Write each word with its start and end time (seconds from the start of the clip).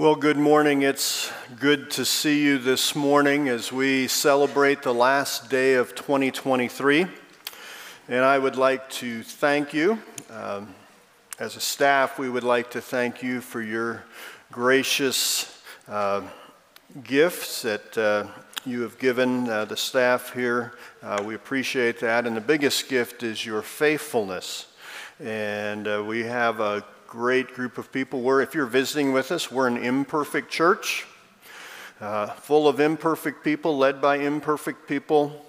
Well, 0.00 0.14
good 0.14 0.36
morning. 0.36 0.82
It's 0.82 1.32
good 1.58 1.90
to 1.90 2.04
see 2.04 2.40
you 2.40 2.58
this 2.58 2.94
morning 2.94 3.48
as 3.48 3.72
we 3.72 4.06
celebrate 4.06 4.82
the 4.82 4.94
last 4.94 5.50
day 5.50 5.74
of 5.74 5.96
2023. 5.96 7.04
And 8.08 8.24
I 8.24 8.38
would 8.38 8.54
like 8.54 8.88
to 8.90 9.24
thank 9.24 9.74
you. 9.74 10.00
Um, 10.30 10.72
as 11.40 11.56
a 11.56 11.60
staff, 11.60 12.16
we 12.16 12.30
would 12.30 12.44
like 12.44 12.70
to 12.70 12.80
thank 12.80 13.24
you 13.24 13.40
for 13.40 13.60
your 13.60 14.04
gracious 14.52 15.60
uh, 15.88 16.22
gifts 17.02 17.62
that 17.62 17.98
uh, 17.98 18.28
you 18.64 18.82
have 18.82 19.00
given 19.00 19.48
uh, 19.48 19.64
the 19.64 19.76
staff 19.76 20.32
here. 20.32 20.74
Uh, 21.02 21.24
we 21.26 21.34
appreciate 21.34 21.98
that. 21.98 22.24
And 22.24 22.36
the 22.36 22.40
biggest 22.40 22.88
gift 22.88 23.24
is 23.24 23.44
your 23.44 23.62
faithfulness. 23.62 24.68
And 25.18 25.88
uh, 25.88 26.04
we 26.06 26.22
have 26.22 26.60
a 26.60 26.84
great 27.08 27.54
group 27.54 27.78
of 27.78 27.90
people. 27.90 28.20
We're, 28.20 28.42
if 28.42 28.54
you're 28.54 28.66
visiting 28.66 29.14
with 29.14 29.32
us, 29.32 29.50
we're 29.50 29.66
an 29.66 29.78
imperfect 29.78 30.50
church, 30.50 31.06
uh, 32.02 32.26
full 32.26 32.68
of 32.68 32.80
imperfect 32.80 33.42
people, 33.42 33.78
led 33.78 34.02
by 34.02 34.18
imperfect 34.18 34.86
people, 34.86 35.46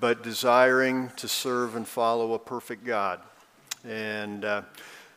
but 0.00 0.22
desiring 0.22 1.10
to 1.16 1.28
serve 1.28 1.76
and 1.76 1.86
follow 1.86 2.32
a 2.32 2.38
perfect 2.38 2.86
God. 2.86 3.20
And 3.86 4.46
uh, 4.46 4.62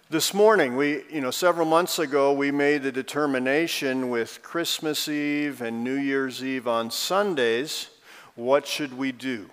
this 0.10 0.34
morning, 0.34 0.76
we, 0.76 1.04
you 1.10 1.22
know, 1.22 1.32
several 1.32 1.66
months 1.66 2.00
ago, 2.00 2.34
we 2.34 2.52
made 2.52 2.84
the 2.84 2.92
determination 2.92 4.10
with 4.10 4.44
Christmas 4.44 5.08
Eve 5.08 5.62
and 5.62 5.86
New 5.86 5.96
Year's 5.96 6.44
Eve 6.44 6.68
on 6.68 6.92
Sundays, 6.92 7.88
what 8.36 8.68
should 8.68 8.98
we 8.98 9.14
do? 9.14 9.50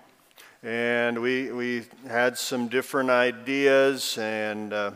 And 0.64 1.22
we, 1.22 1.52
we 1.52 1.84
had 2.08 2.36
some 2.36 2.66
different 2.66 3.10
ideas 3.10 4.19
and 4.19 4.72
uh, 4.72 4.91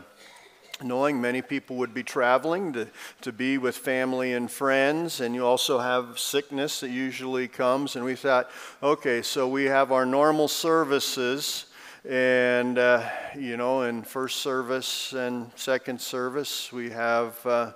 knowing 0.81 1.19
many 1.19 1.41
people 1.41 1.75
would 1.77 1.93
be 1.93 2.03
traveling 2.03 2.73
to, 2.73 2.87
to 3.21 3.31
be 3.31 3.57
with 3.57 3.77
family 3.77 4.33
and 4.33 4.49
friends, 4.49 5.21
and 5.21 5.35
you 5.35 5.45
also 5.45 5.79
have 5.79 6.17
sickness 6.17 6.79
that 6.79 6.89
usually 6.89 7.47
comes. 7.47 7.95
And 7.95 8.05
we 8.05 8.15
thought, 8.15 8.49
okay, 8.81 9.21
so 9.21 9.47
we 9.47 9.65
have 9.65 9.91
our 9.91 10.05
normal 10.05 10.47
services, 10.47 11.65
and 12.07 12.77
uh, 12.77 13.07
you 13.37 13.57
know, 13.57 13.83
in 13.83 14.03
first 14.03 14.37
service 14.37 15.13
and 15.13 15.51
second 15.55 15.99
service, 15.99 16.71
we 16.71 16.89
have, 16.89 17.45
uh, 17.45 17.71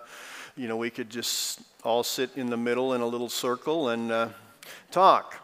you 0.56 0.68
know, 0.68 0.78
we 0.78 0.90
could 0.90 1.10
just 1.10 1.62
all 1.84 2.04
sit 2.04 2.30
in 2.36 2.50
the 2.50 2.58
middle 2.58 2.94
in 2.94 3.02
a 3.02 3.08
little 3.08 3.30
circle 3.30 3.90
and 3.90 4.12
uh, 4.12 4.30
talk. 4.92 5.40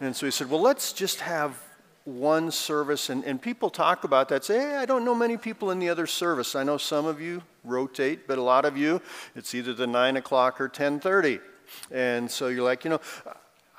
And 0.00 0.14
so 0.14 0.26
we 0.26 0.30
said, 0.30 0.50
well, 0.50 0.60
let's 0.60 0.92
just 0.92 1.20
have 1.20 1.58
one 2.04 2.50
service, 2.50 3.08
and, 3.08 3.24
and 3.24 3.40
people 3.40 3.70
talk 3.70 4.04
about 4.04 4.28
that, 4.28 4.44
say, 4.44 4.58
hey, 4.58 4.76
I 4.76 4.84
don't 4.84 5.04
know 5.04 5.14
many 5.14 5.36
people 5.36 5.70
in 5.70 5.78
the 5.78 5.88
other 5.88 6.06
service. 6.06 6.54
I 6.54 6.62
know 6.62 6.76
some 6.76 7.06
of 7.06 7.20
you 7.20 7.42
rotate, 7.64 8.28
but 8.28 8.36
a 8.36 8.42
lot 8.42 8.66
of 8.66 8.76
you, 8.76 9.00
it's 9.34 9.54
either 9.54 9.72
the 9.72 9.86
9 9.86 10.18
o'clock 10.18 10.60
or 10.60 10.68
10.30. 10.68 11.40
And 11.90 12.30
so 12.30 12.48
you're 12.48 12.64
like, 12.64 12.84
you 12.84 12.90
know, 12.90 13.00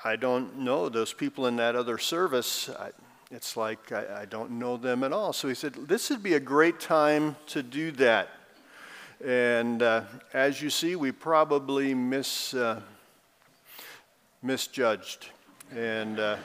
I 0.04 0.16
don't 0.16 0.58
know 0.58 0.88
those 0.88 1.12
people 1.12 1.46
in 1.46 1.56
that 1.56 1.76
other 1.76 1.98
service. 1.98 2.68
I, 2.68 2.90
it's 3.30 3.56
like 3.56 3.92
I, 3.92 4.22
I, 4.22 4.24
don't 4.24 4.52
know 4.52 4.76
them 4.76 5.04
at 5.04 5.12
all. 5.12 5.32
So 5.32 5.48
he 5.48 5.54
said, 5.54 5.74
this 5.74 6.10
would 6.10 6.22
be 6.22 6.34
a 6.34 6.40
great 6.40 6.80
time 6.80 7.36
to 7.48 7.62
do 7.62 7.92
that. 7.92 8.28
And 9.24 9.82
uh, 9.82 10.02
as 10.32 10.60
you 10.60 10.70
see, 10.70 10.96
we 10.96 11.12
probably 11.12 11.94
mis, 11.94 12.54
uh, 12.54 12.80
misjudged. 14.42 15.28
And... 15.72 16.18
Uh, 16.18 16.36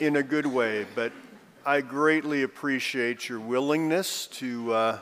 in 0.00 0.16
a 0.16 0.22
good 0.22 0.46
way, 0.46 0.86
but 0.94 1.12
I 1.66 1.82
greatly 1.82 2.42
appreciate 2.42 3.28
your 3.28 3.38
willingness 3.38 4.28
to 4.28 4.72
uh, 4.72 4.98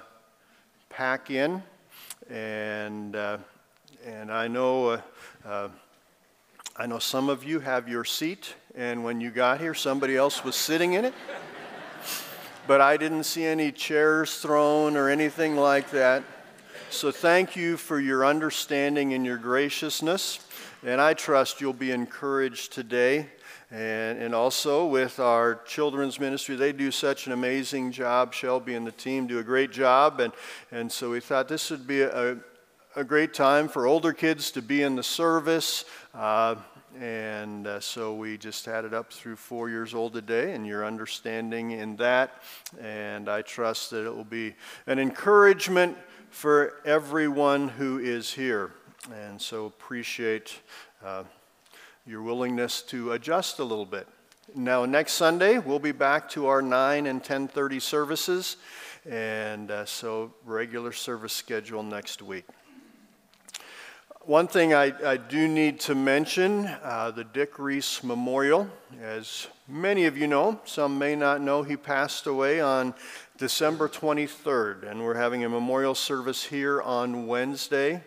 pack 0.88 1.30
in. 1.30 1.62
And, 2.28 3.14
uh, 3.14 3.38
and 4.04 4.32
I 4.32 4.48
know, 4.48 4.88
uh, 4.88 5.00
uh, 5.46 5.68
I 6.76 6.86
know 6.86 6.98
some 6.98 7.28
of 7.28 7.44
you 7.44 7.60
have 7.60 7.88
your 7.88 8.04
seat, 8.04 8.56
and 8.74 9.04
when 9.04 9.20
you 9.20 9.30
got 9.30 9.60
here, 9.60 9.72
somebody 9.72 10.16
else 10.16 10.42
was 10.42 10.56
sitting 10.56 10.94
in 10.94 11.04
it. 11.04 11.14
but 12.66 12.80
I 12.80 12.96
didn't 12.96 13.22
see 13.22 13.44
any 13.44 13.70
chairs 13.70 14.40
thrown 14.40 14.96
or 14.96 15.08
anything 15.08 15.54
like 15.54 15.92
that. 15.92 16.24
So 16.90 17.12
thank 17.12 17.54
you 17.54 17.76
for 17.76 18.00
your 18.00 18.26
understanding 18.26 19.14
and 19.14 19.24
your 19.24 19.38
graciousness. 19.38 20.40
And 20.84 21.00
I 21.00 21.14
trust 21.14 21.60
you'll 21.60 21.72
be 21.72 21.92
encouraged 21.92 22.72
today 22.72 23.28
and, 23.70 24.18
and 24.18 24.34
also 24.34 24.86
with 24.86 25.20
our 25.20 25.56
children's 25.66 26.18
ministry, 26.18 26.56
they 26.56 26.72
do 26.72 26.90
such 26.90 27.26
an 27.26 27.32
amazing 27.32 27.92
job. 27.92 28.32
Shelby 28.32 28.74
and 28.74 28.86
the 28.86 28.92
team 28.92 29.26
do 29.26 29.38
a 29.38 29.42
great 29.42 29.70
job. 29.70 30.20
And, 30.20 30.32
and 30.70 30.90
so 30.90 31.10
we 31.10 31.20
thought 31.20 31.48
this 31.48 31.70
would 31.70 31.86
be 31.86 32.00
a, 32.00 32.38
a 32.96 33.04
great 33.04 33.34
time 33.34 33.68
for 33.68 33.86
older 33.86 34.14
kids 34.14 34.50
to 34.52 34.62
be 34.62 34.82
in 34.82 34.96
the 34.96 35.02
service. 35.02 35.84
Uh, 36.14 36.54
and 36.98 37.66
uh, 37.66 37.78
so 37.78 38.14
we 38.14 38.38
just 38.38 38.64
had 38.64 38.86
it 38.86 38.94
up 38.94 39.12
through 39.12 39.36
four 39.36 39.68
years 39.68 39.94
old 39.94 40.14
today, 40.14 40.54
and 40.54 40.66
your 40.66 40.84
understanding 40.84 41.72
in 41.72 41.94
that. 41.96 42.42
And 42.80 43.28
I 43.28 43.42
trust 43.42 43.90
that 43.90 44.06
it 44.06 44.16
will 44.16 44.24
be 44.24 44.54
an 44.86 44.98
encouragement 44.98 45.96
for 46.30 46.80
everyone 46.84 47.68
who 47.68 47.98
is 47.98 48.32
here. 48.32 48.72
And 49.14 49.40
so 49.40 49.66
appreciate 49.66 50.58
uh, 51.04 51.24
your 52.08 52.22
willingness 52.22 52.80
to 52.80 53.12
adjust 53.12 53.58
a 53.58 53.64
little 53.64 53.84
bit. 53.84 54.08
Now, 54.54 54.86
next 54.86 55.12
Sunday, 55.12 55.58
we'll 55.58 55.78
be 55.78 55.92
back 55.92 56.30
to 56.30 56.46
our 56.46 56.62
9 56.62 57.06
and 57.06 57.22
10.30 57.22 57.82
services, 57.82 58.56
and 59.06 59.70
uh, 59.70 59.84
so 59.84 60.32
regular 60.46 60.92
service 60.92 61.34
schedule 61.34 61.82
next 61.82 62.22
week. 62.22 62.46
One 64.22 64.48
thing 64.48 64.72
I, 64.72 64.94
I 65.06 65.18
do 65.18 65.48
need 65.48 65.80
to 65.80 65.94
mention 65.94 66.66
uh, 66.82 67.10
the 67.10 67.24
Dick 67.24 67.58
Reese 67.58 68.02
Memorial. 68.02 68.70
As 69.02 69.46
many 69.68 70.06
of 70.06 70.16
you 70.16 70.26
know, 70.26 70.60
some 70.64 70.98
may 70.98 71.14
not 71.14 71.42
know, 71.42 71.62
he 71.62 71.76
passed 71.76 72.26
away 72.26 72.58
on 72.58 72.94
December 73.36 73.86
23rd, 73.86 74.90
and 74.90 75.04
we're 75.04 75.14
having 75.14 75.44
a 75.44 75.48
memorial 75.50 75.94
service 75.94 76.44
here 76.44 76.80
on 76.80 77.26
Wednesday 77.26 78.02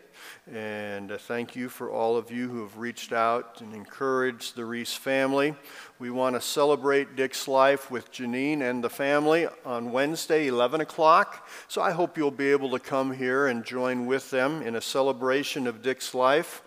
and 0.49 1.11
uh, 1.11 1.17
thank 1.19 1.55
you 1.55 1.69
for 1.69 1.91
all 1.91 2.17
of 2.17 2.31
you 2.31 2.49
who 2.49 2.61
have 2.61 2.77
reached 2.77 3.13
out 3.13 3.61
and 3.61 3.75
encouraged 3.75 4.55
the 4.55 4.65
Reese 4.65 4.93
family. 4.93 5.53
We 5.99 6.09
want 6.09 6.35
to 6.35 6.41
celebrate 6.41 7.15
Dick's 7.15 7.47
life 7.47 7.91
with 7.91 8.11
Janine 8.11 8.61
and 8.61 8.83
the 8.83 8.89
family 8.89 9.47
on 9.65 9.91
Wednesday, 9.91 10.47
11 10.47 10.81
o'clock. 10.81 11.47
So 11.67 11.81
I 11.81 11.91
hope 11.91 12.17
you'll 12.17 12.31
be 12.31 12.51
able 12.51 12.71
to 12.71 12.79
come 12.79 13.13
here 13.13 13.47
and 13.47 13.63
join 13.63 14.07
with 14.07 14.31
them 14.31 14.63
in 14.63 14.75
a 14.75 14.81
celebration 14.81 15.67
of 15.67 15.83
Dick's 15.83 16.15
life. 16.15 16.63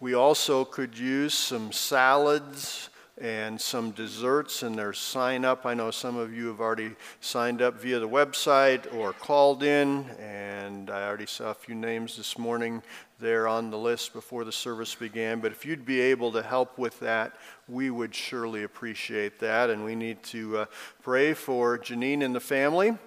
We 0.00 0.14
also 0.14 0.64
could 0.64 0.98
use 0.98 1.34
some 1.34 1.70
salads 1.70 2.90
and 3.20 3.60
some 3.60 3.92
desserts 3.92 4.62
and 4.64 4.76
there's 4.76 4.98
sign 4.98 5.44
up. 5.44 5.64
I 5.64 5.74
know 5.74 5.90
some 5.90 6.16
of 6.16 6.34
you 6.34 6.48
have 6.48 6.60
already 6.60 6.92
signed 7.20 7.62
up 7.62 7.80
via 7.80 8.00
the 8.00 8.08
website 8.08 8.92
or 8.92 9.12
called 9.12 9.62
in, 9.62 10.06
and 10.18 10.90
I 10.90 11.06
already 11.06 11.26
saw 11.26 11.50
a 11.50 11.54
few 11.54 11.76
names 11.76 12.16
this 12.16 12.36
morning 12.36 12.82
there 13.20 13.46
on 13.46 13.70
the 13.70 13.78
list 13.78 14.12
before 14.12 14.44
the 14.44 14.52
service 14.52 14.94
began. 14.94 15.38
But 15.38 15.52
if 15.52 15.64
you'd 15.64 15.86
be 15.86 16.00
able 16.00 16.32
to 16.32 16.42
help 16.42 16.76
with 16.76 16.98
that, 17.00 17.36
we 17.68 17.88
would 17.88 18.14
surely 18.14 18.64
appreciate 18.64 19.38
that. 19.38 19.70
And 19.70 19.84
we 19.84 19.94
need 19.94 20.22
to 20.24 20.58
uh, 20.58 20.66
pray 21.02 21.34
for 21.34 21.78
Janine 21.78 22.24
and 22.24 22.34
the 22.34 22.40
family. 22.40 22.98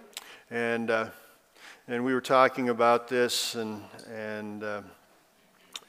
And, 0.49 0.89
uh, 0.89 1.09
and 1.89 2.05
we 2.05 2.13
were 2.13 2.21
talking 2.21 2.69
about 2.69 3.09
this 3.09 3.55
and, 3.55 3.83
and 4.09 4.63
uh, 4.63 4.81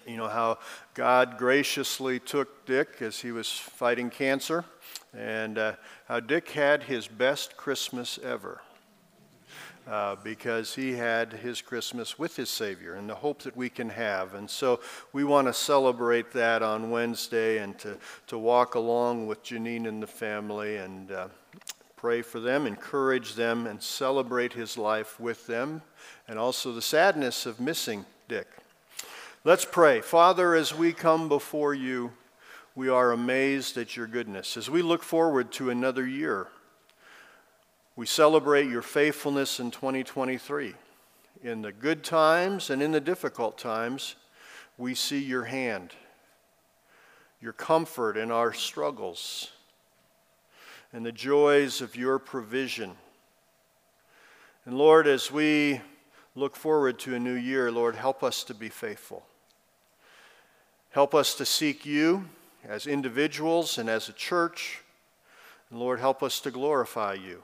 you 0.08 0.16
know, 0.16 0.28
how 0.28 0.58
God 0.94 1.36
graciously 1.38 2.18
took 2.18 2.64
Dick 2.66 2.96
as 3.00 3.20
he 3.20 3.30
was 3.30 3.50
fighting 3.50 4.10
cancer, 4.10 4.64
and 5.16 5.58
uh, 5.58 5.72
how 6.06 6.20
Dick 6.20 6.50
had 6.50 6.84
his 6.84 7.06
best 7.06 7.56
Christmas 7.56 8.18
ever. 8.22 8.62
Uh, 9.86 10.16
because 10.22 10.74
he 10.74 10.92
had 10.92 11.32
his 11.32 11.62
Christmas 11.62 12.18
with 12.18 12.36
his 12.36 12.50
Savior 12.50 12.96
and 12.96 13.08
the 13.08 13.14
hope 13.14 13.42
that 13.44 13.56
we 13.56 13.70
can 13.70 13.88
have. 13.88 14.34
And 14.34 14.50
so 14.50 14.80
we 15.14 15.24
want 15.24 15.46
to 15.46 15.54
celebrate 15.54 16.30
that 16.32 16.62
on 16.62 16.90
Wednesday 16.90 17.56
and 17.56 17.78
to, 17.78 17.96
to 18.26 18.36
walk 18.36 18.74
along 18.74 19.28
with 19.28 19.42
Janine 19.42 19.88
and 19.88 20.02
the 20.02 20.06
family 20.06 20.76
and 20.76 21.10
uh, 21.10 21.28
pray 21.96 22.20
for 22.20 22.38
them, 22.38 22.66
encourage 22.66 23.34
them, 23.34 23.66
and 23.66 23.82
celebrate 23.82 24.52
his 24.52 24.76
life 24.76 25.18
with 25.18 25.46
them, 25.46 25.80
and 26.28 26.38
also 26.38 26.70
the 26.72 26.82
sadness 26.82 27.46
of 27.46 27.58
missing 27.58 28.04
Dick. 28.28 28.46
Let's 29.44 29.64
pray. 29.64 30.00
Father, 30.00 30.56
as 30.56 30.74
we 30.74 30.92
come 30.92 31.28
before 31.28 31.72
you, 31.72 32.10
we 32.74 32.88
are 32.88 33.12
amazed 33.12 33.78
at 33.78 33.96
your 33.96 34.08
goodness. 34.08 34.56
As 34.56 34.68
we 34.68 34.82
look 34.82 35.04
forward 35.04 35.52
to 35.52 35.70
another 35.70 36.04
year, 36.04 36.48
we 37.94 38.04
celebrate 38.04 38.68
your 38.68 38.82
faithfulness 38.82 39.60
in 39.60 39.70
2023. 39.70 40.74
In 41.44 41.62
the 41.62 41.70
good 41.70 42.02
times 42.02 42.68
and 42.68 42.82
in 42.82 42.90
the 42.90 43.00
difficult 43.00 43.56
times, 43.56 44.16
we 44.76 44.92
see 44.96 45.20
your 45.20 45.44
hand, 45.44 45.92
your 47.40 47.52
comfort 47.52 48.16
in 48.16 48.32
our 48.32 48.52
struggles, 48.52 49.52
and 50.92 51.06
the 51.06 51.12
joys 51.12 51.80
of 51.80 51.94
your 51.94 52.18
provision. 52.18 52.96
And 54.64 54.76
Lord, 54.76 55.06
as 55.06 55.30
we 55.30 55.80
look 56.34 56.56
forward 56.56 56.98
to 57.00 57.14
a 57.14 57.18
new 57.18 57.34
year, 57.34 57.70
Lord, 57.70 57.96
help 57.96 58.22
us 58.22 58.44
to 58.44 58.54
be 58.54 58.68
faithful. 58.68 59.24
Help 60.90 61.14
us 61.14 61.34
to 61.34 61.44
seek 61.44 61.84
you 61.84 62.28
as 62.66 62.86
individuals 62.86 63.78
and 63.78 63.88
as 63.88 64.08
a 64.08 64.12
church. 64.12 64.82
And 65.70 65.78
Lord, 65.78 66.00
help 66.00 66.22
us 66.22 66.40
to 66.40 66.50
glorify 66.50 67.14
you. 67.14 67.42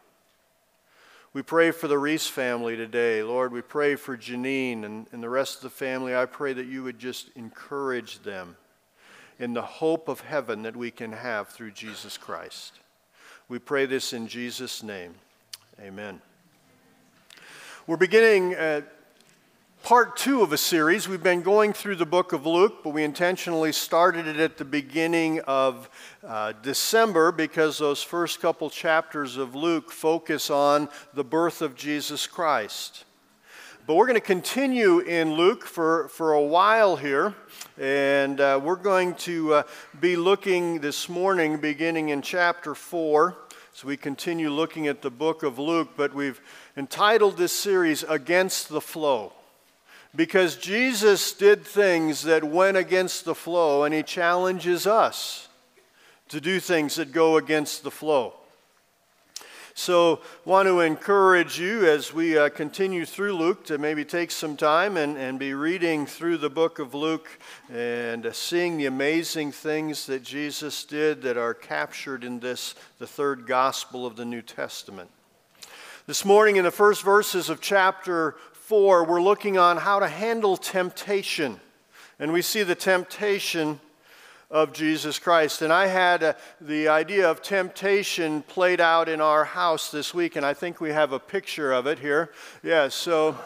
We 1.33 1.43
pray 1.43 1.73
for 1.73 1.89
the 1.89 1.99
Reese 1.99 2.29
family 2.29 2.77
today. 2.77 3.23
Lord, 3.23 3.53
we 3.53 3.61
pray 3.61 3.97
for 3.97 4.17
Janine 4.17 4.85
and, 4.85 5.07
and 5.11 5.23
the 5.23 5.29
rest 5.29 5.57
of 5.57 5.63
the 5.63 5.71
family. 5.71 6.15
I 6.15 6.27
pray 6.27 6.53
that 6.53 6.67
you 6.67 6.85
would 6.85 6.99
just 6.99 7.31
encourage 7.35 8.21
them 8.21 8.57
in 9.41 9.53
the 9.53 9.63
hope 9.63 10.09
of 10.09 10.21
heaven 10.21 10.63
that 10.63 10.77
we 10.77 10.93
can 10.93 11.11
have 11.13 11.49
through 11.49 11.73
Jesus 11.73 12.17
Christ. 12.17 12.75
We 13.49 13.59
pray 13.59 13.87
this 13.87 14.13
in 14.13 14.29
Jesus' 14.29 14.83
name. 14.83 15.17
Amen. 15.81 16.21
We're 17.87 17.99
beginning 17.99 18.55
uh, 18.55 18.81
part 19.83 20.17
two 20.17 20.41
of 20.41 20.55
a 20.55 20.57
series. 20.57 21.07
We've 21.07 21.23
been 21.23 21.43
going 21.43 21.75
through 21.75 21.97
the 21.97 22.07
book 22.07 22.33
of 22.33 22.47
Luke, 22.47 22.77
but 22.83 22.95
we 22.95 23.05
intentionally 23.05 23.73
started 23.73 24.27
it 24.27 24.39
at 24.39 24.57
the 24.57 24.65
beginning 24.65 25.41
of 25.41 25.91
uh, 26.27 26.55
December 26.63 27.31
because 27.31 27.77
those 27.77 28.03
first 28.03 28.41
couple 28.41 28.71
chapters 28.71 29.37
of 29.37 29.55
Luke 29.55 29.91
focus 29.93 30.49
on 30.49 30.89
the 31.13 31.25
birth 31.25 31.61
of 31.61 31.77
Jesus 31.77 32.27
Christ. 32.27 33.05
But 33.87 33.97
we're 33.97 34.07
going 34.07 34.15
to 34.15 34.27
continue 34.27 35.01
in 35.01 35.35
Luke 35.35 35.67
for, 35.67 36.09
for 36.09 36.33
a 36.33 36.43
while 36.43 36.97
here, 36.97 37.35
and 37.79 38.41
uh, 38.41 38.59
we're 38.65 38.77
going 38.77 39.15
to 39.17 39.53
uh, 39.53 39.63
be 40.01 40.17
looking 40.17 40.81
this 40.81 41.11
morning, 41.11 41.59
beginning 41.59 42.09
in 42.09 42.23
chapter 42.23 42.75
4. 42.75 43.37
So 43.77 43.89
we 43.89 43.97
continue 43.97 44.51
looking 44.51 44.87
at 44.87 45.03
the 45.03 45.11
book 45.11 45.43
of 45.43 45.59
Luke, 45.59 45.91
but 45.97 46.15
we've 46.15 46.41
entitled 46.77 47.37
this 47.37 47.53
series 47.53 48.03
Against 48.03 48.69
the 48.69 48.81
Flow 48.81 49.33
because 50.17 50.57
Jesus 50.57 51.33
did 51.33 51.65
things 51.65 52.23
that 52.23 52.45
went 52.45 52.77
against 52.77 53.25
the 53.25 53.35
flow, 53.35 53.85
and 53.85 53.95
He 53.95 54.03
challenges 54.03 54.87
us 54.87 55.49
to 56.29 56.41
do 56.41 56.61
things 56.61 56.97
that 56.97 57.13
go 57.13 57.37
against 57.37 57.83
the 57.83 57.91
flow. 57.91 58.35
So, 59.77 60.21
want 60.45 60.69
to 60.69 60.81
encourage 60.81 61.59
you 61.59 61.85
as 61.89 62.15
we 62.15 62.39
uh, 62.39 62.49
continue 62.49 63.05
through 63.05 63.33
Luke 63.33 63.65
to 63.65 63.77
maybe 63.77 64.05
take 64.05 64.31
some 64.31 64.57
time 64.57 64.97
and, 64.97 65.17
and 65.19 65.37
be 65.37 65.53
reading 65.53 66.07
through 66.07 66.37
the 66.37 66.49
book 66.49 66.79
of 66.79 66.95
Luke 66.95 67.29
and 67.73 68.25
uh, 68.25 68.33
seeing 68.33 68.77
the 68.77 68.87
amazing 68.87 69.51
things 69.51 70.07
that 70.07 70.23
Jesus 70.23 70.85
did 70.85 71.23
that 71.23 71.37
are 71.37 71.55
captured 71.55 72.23
in 72.23 72.39
this, 72.39 72.77
the 73.01 73.07
third 73.09 73.49
gospel 73.49 74.07
of 74.07 74.15
the 74.15 74.25
New 74.25 74.43
Testament. 74.43 75.11
This 76.07 76.23
morning, 76.23 76.57
in 76.57 76.65
the 76.65 76.71
first 76.71 77.03
verses 77.03 77.49
of 77.49 77.63
chapter 77.63 78.37
4, 78.53 79.05
we're 79.05 79.23
looking 79.23 79.57
on 79.57 79.79
how 79.79 80.01
to 80.01 80.07
handle 80.07 80.59
temptation. 80.59 81.59
And 82.19 82.31
we 82.31 82.43
see 82.43 82.63
the 82.63 82.75
temptation 82.75 83.81
of 84.51 84.75
Jesus 84.75 85.19
Christ. 85.19 85.63
And 85.63 85.73
I 85.73 85.87
had 85.87 86.23
uh, 86.23 86.35
the 86.61 86.89
idea 86.89 87.31
of 87.31 87.41
temptation 87.41 88.43
played 88.43 88.83
out 88.83 89.09
in 89.09 89.23
our 89.23 89.47
house 89.47 89.91
this 89.91 90.13
week, 90.13 90.37
and 90.37 90.45
I 90.45 90.53
think 90.53 90.79
we 90.79 90.91
have 90.91 91.13
a 91.13 91.19
picture 91.19 91.73
of 91.73 91.87
it 91.87 91.99
here. 91.99 92.33
Yeah, 92.63 92.89
so 92.89 93.39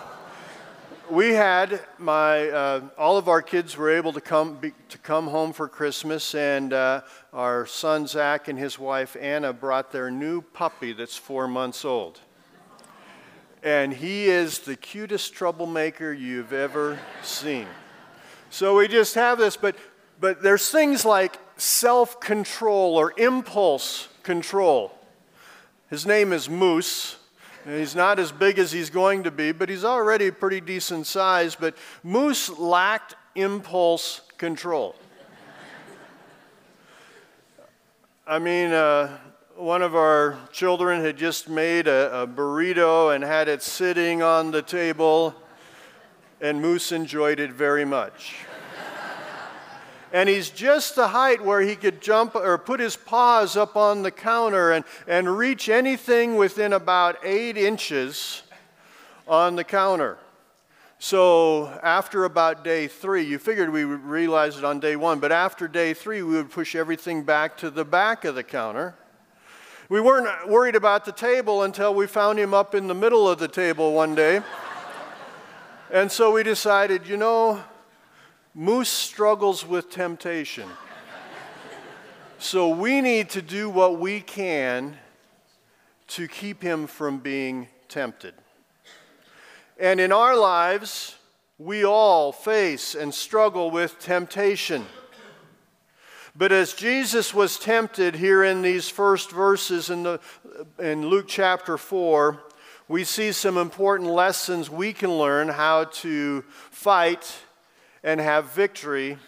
we 1.08 1.34
had 1.34 1.80
my 1.96 2.48
uh, 2.48 2.80
all 2.98 3.18
of 3.18 3.28
our 3.28 3.40
kids 3.40 3.76
were 3.76 3.90
able 3.90 4.12
to 4.14 4.20
come 4.20 4.56
be, 4.56 4.72
to 4.88 4.98
come 4.98 5.28
home 5.28 5.52
for 5.52 5.68
Christmas, 5.68 6.34
and 6.34 6.72
uh, 6.72 7.02
our 7.32 7.66
son 7.66 8.08
Zach 8.08 8.48
and 8.48 8.58
his 8.58 8.80
wife 8.80 9.16
Anna 9.20 9.52
brought 9.52 9.92
their 9.92 10.10
new 10.10 10.42
puppy 10.42 10.92
that's 10.92 11.16
four 11.16 11.46
months 11.46 11.84
old 11.84 12.18
and 13.62 13.92
he 13.92 14.26
is 14.26 14.60
the 14.60 14.76
cutest 14.76 15.34
troublemaker 15.34 16.12
you've 16.12 16.52
ever 16.52 16.98
seen. 17.22 17.66
So 18.50 18.76
we 18.76 18.88
just 18.88 19.14
have 19.14 19.38
this, 19.38 19.56
but, 19.56 19.76
but 20.20 20.42
there's 20.42 20.70
things 20.70 21.04
like 21.04 21.38
self 21.56 22.20
control 22.20 22.96
or 22.96 23.12
impulse 23.16 24.08
control. 24.22 24.92
His 25.90 26.06
name 26.06 26.32
is 26.32 26.48
Moose. 26.48 27.16
He's 27.64 27.94
not 27.94 28.18
as 28.18 28.32
big 28.32 28.58
as 28.58 28.72
he's 28.72 28.88
going 28.88 29.24
to 29.24 29.30
be, 29.30 29.52
but 29.52 29.68
he's 29.68 29.84
already 29.84 30.28
a 30.28 30.32
pretty 30.32 30.60
decent 30.60 31.06
size. 31.06 31.54
But 31.54 31.76
Moose 32.02 32.48
lacked 32.58 33.14
impulse 33.34 34.22
control. 34.38 34.94
I 38.26 38.38
mean, 38.38 38.72
uh, 38.72 39.18
one 39.58 39.82
of 39.82 39.96
our 39.96 40.38
children 40.52 41.00
had 41.00 41.16
just 41.16 41.48
made 41.48 41.88
a, 41.88 42.22
a, 42.22 42.26
burrito 42.28 43.12
and 43.12 43.24
had 43.24 43.48
it 43.48 43.60
sitting 43.60 44.22
on 44.22 44.52
the 44.52 44.62
table, 44.62 45.34
and 46.40 46.62
Moose 46.62 46.92
enjoyed 46.92 47.40
it 47.40 47.50
very 47.50 47.84
much. 47.84 48.36
and 50.12 50.28
he's 50.28 50.48
just 50.48 50.94
the 50.94 51.08
height 51.08 51.44
where 51.44 51.60
he 51.60 51.74
could 51.74 52.00
jump 52.00 52.36
or 52.36 52.56
put 52.56 52.78
his 52.78 52.94
paws 52.94 53.56
up 53.56 53.74
on 53.74 54.04
the 54.04 54.12
counter 54.12 54.70
and, 54.70 54.84
and 55.08 55.36
reach 55.36 55.68
anything 55.68 56.36
within 56.36 56.72
about 56.72 57.16
eight 57.24 57.56
inches 57.56 58.42
on 59.26 59.56
the 59.56 59.64
counter. 59.64 60.18
So 61.00 61.66
after 61.82 62.24
about 62.26 62.62
day 62.62 62.86
three, 62.86 63.24
you 63.24 63.40
figured 63.40 63.72
we 63.72 63.84
would 63.84 64.04
realize 64.04 64.56
it 64.56 64.64
on 64.64 64.78
day 64.78 64.94
one, 64.94 65.18
but 65.18 65.32
after 65.32 65.66
day 65.66 65.94
three, 65.94 66.22
we 66.22 66.36
would 66.36 66.52
push 66.52 66.76
everything 66.76 67.24
back 67.24 67.56
to 67.56 67.70
the 67.70 67.84
back 67.84 68.24
of 68.24 68.36
the 68.36 68.44
counter 68.44 68.94
we 69.88 70.00
weren't 70.02 70.48
worried 70.48 70.76
about 70.76 71.06
the 71.06 71.12
table 71.12 71.62
until 71.62 71.94
we 71.94 72.06
found 72.06 72.38
him 72.38 72.52
up 72.52 72.74
in 72.74 72.88
the 72.88 72.94
middle 72.94 73.28
of 73.28 73.38
the 73.38 73.48
table 73.48 73.94
one 73.94 74.14
day. 74.14 74.42
and 75.90 76.12
so 76.12 76.32
we 76.32 76.42
decided, 76.42 77.06
you 77.06 77.16
know, 77.16 77.62
Moose 78.54 78.90
struggles 78.90 79.64
with 79.66 79.88
temptation. 79.88 80.68
so 82.38 82.68
we 82.68 83.00
need 83.00 83.30
to 83.30 83.40
do 83.40 83.70
what 83.70 83.98
we 83.98 84.20
can 84.20 84.98
to 86.08 86.28
keep 86.28 86.62
him 86.62 86.86
from 86.86 87.18
being 87.18 87.68
tempted. 87.88 88.34
And 89.78 90.00
in 90.00 90.12
our 90.12 90.36
lives, 90.36 91.16
we 91.56 91.84
all 91.84 92.32
face 92.32 92.94
and 92.94 93.14
struggle 93.14 93.70
with 93.70 93.98
temptation. 93.98 94.84
But 96.38 96.52
as 96.52 96.72
Jesus 96.72 97.34
was 97.34 97.58
tempted 97.58 98.14
here 98.14 98.44
in 98.44 98.62
these 98.62 98.88
first 98.88 99.32
verses 99.32 99.90
in, 99.90 100.04
the, 100.04 100.20
in 100.78 101.08
Luke 101.08 101.24
chapter 101.26 101.76
4, 101.76 102.40
we 102.86 103.02
see 103.02 103.32
some 103.32 103.58
important 103.58 104.08
lessons 104.08 104.70
we 104.70 104.92
can 104.92 105.10
learn 105.10 105.48
how 105.48 105.84
to 105.84 106.42
fight 106.70 107.38
and 108.04 108.20
have 108.20 108.52
victory 108.52 109.18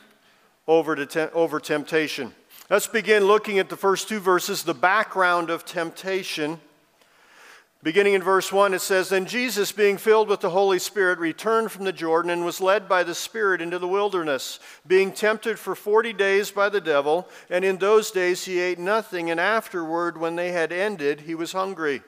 over, 0.69 1.05
te- 1.05 1.33
over 1.35 1.59
temptation. 1.59 2.33
Let's 2.71 2.87
begin 2.87 3.25
looking 3.25 3.59
at 3.59 3.69
the 3.69 3.77
first 3.77 4.09
two 4.09 4.21
verses, 4.21 4.63
the 4.63 4.73
background 4.73 5.51
of 5.51 5.65
temptation. 5.65 6.61
Beginning 7.83 8.13
in 8.13 8.23
verse 8.23 8.53
1, 8.53 8.75
it 8.75 8.81
says 8.81 9.09
Then 9.09 9.25
Jesus, 9.25 9.73
being 9.73 9.97
filled 9.97 10.29
with 10.29 10.41
the 10.41 10.51
Holy 10.51 10.79
Spirit, 10.79 11.19
returned 11.19 11.73
from 11.73 11.87
the 11.87 11.95
Jordan 11.95 12.31
and 12.31 12.45
was 12.45 12.61
led 12.61 12.87
by 12.87 13.03
the 13.03 13.15
Spirit 13.15 13.63
into 13.63 13.79
the 13.79 13.89
wilderness, 13.89 14.61
being 14.87 15.13
tempted 15.13 15.59
for 15.59 15.75
forty 15.75 16.13
days 16.13 16.51
by 16.51 16.69
the 16.69 16.81
devil. 16.81 17.27
And 17.49 17.65
in 17.65 17.79
those 17.79 18.11
days 18.11 18.45
he 18.45 18.61
ate 18.61 18.79
nothing, 18.79 19.31
and 19.31 19.41
afterward, 19.41 20.19
when 20.19 20.37
they 20.37 20.53
had 20.53 20.73
ended, 20.73 21.23
he 21.23 21.35
was 21.35 21.53
hungry. 21.53 22.03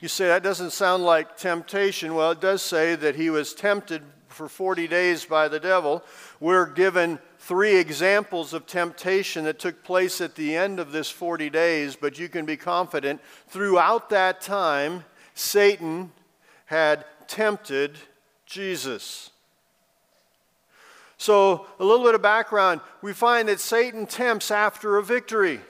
You 0.00 0.08
say 0.08 0.26
that 0.26 0.42
doesn't 0.42 0.72
sound 0.72 1.02
like 1.02 1.38
temptation. 1.38 2.14
Well, 2.14 2.32
it 2.32 2.40
does 2.42 2.60
say 2.60 2.94
that 2.96 3.16
he 3.16 3.30
was 3.30 3.54
tempted 3.54 4.02
for 4.28 4.50
40 4.50 4.88
days 4.88 5.24
by 5.24 5.48
the 5.48 5.60
devil. 5.60 6.04
We're 6.38 6.66
given 6.66 7.18
three 7.44 7.76
examples 7.76 8.54
of 8.54 8.66
temptation 8.66 9.44
that 9.44 9.58
took 9.58 9.84
place 9.84 10.22
at 10.22 10.34
the 10.34 10.56
end 10.56 10.80
of 10.80 10.92
this 10.92 11.10
40 11.10 11.50
days, 11.50 11.94
but 11.94 12.18
you 12.18 12.26
can 12.26 12.46
be 12.46 12.56
confident 12.56 13.20
throughout 13.48 14.08
that 14.08 14.40
time, 14.40 15.04
Satan 15.34 16.10
had 16.64 17.04
tempted 17.28 17.98
Jesus. 18.46 19.30
So, 21.18 21.66
a 21.78 21.84
little 21.84 22.04
bit 22.04 22.14
of 22.14 22.22
background 22.22 22.80
we 23.02 23.12
find 23.12 23.48
that 23.48 23.60
Satan 23.60 24.06
tempts 24.06 24.50
after 24.50 24.96
a 24.96 25.02
victory. 25.02 25.60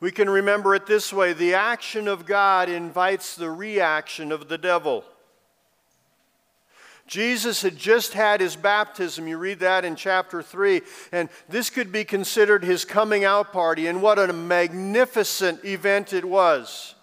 We 0.00 0.10
can 0.10 0.28
remember 0.28 0.74
it 0.74 0.86
this 0.86 1.12
way 1.12 1.34
the 1.34 1.54
action 1.54 2.08
of 2.08 2.26
God 2.26 2.68
invites 2.68 3.36
the 3.36 3.50
reaction 3.50 4.32
of 4.32 4.48
the 4.48 4.58
devil. 4.58 5.04
Jesus 7.06 7.62
had 7.62 7.76
just 7.76 8.12
had 8.14 8.40
his 8.40 8.56
baptism. 8.56 9.26
You 9.26 9.36
read 9.36 9.60
that 9.60 9.84
in 9.84 9.96
chapter 9.96 10.42
3. 10.42 10.80
And 11.10 11.28
this 11.48 11.68
could 11.68 11.92
be 11.92 12.04
considered 12.04 12.64
his 12.64 12.84
coming 12.84 13.24
out 13.24 13.52
party. 13.52 13.86
And 13.86 14.00
what 14.00 14.18
a 14.18 14.32
magnificent 14.32 15.64
event 15.64 16.12
it 16.12 16.24
was. 16.24 16.94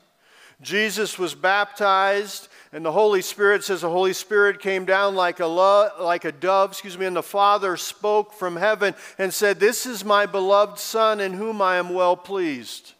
Jesus 0.61 1.17
was 1.17 1.35
baptized, 1.35 2.49
and 2.73 2.83
the 2.83 2.91
Holy 2.91 3.21
Spirit 3.21 3.63
says 3.63 3.81
the 3.81 3.89
Holy 3.89 4.11
Spirit 4.11 4.59
came 4.59 4.83
down 4.83 5.15
like 5.15 5.39
a, 5.39 5.45
lo- 5.45 5.89
like 5.99 6.25
a 6.25 6.33
dove, 6.33 6.71
excuse 6.71 6.97
me, 6.97 7.05
and 7.05 7.15
the 7.15 7.23
Father 7.23 7.77
spoke 7.77 8.33
from 8.33 8.57
heaven 8.57 8.93
and 9.17 9.33
said, 9.33 9.59
This 9.59 9.85
is 9.85 10.03
my 10.03 10.25
beloved 10.25 10.77
Son 10.77 11.21
in 11.21 11.33
whom 11.33 11.61
I 11.61 11.77
am 11.77 11.93
well 11.93 12.17
pleased. 12.17 12.93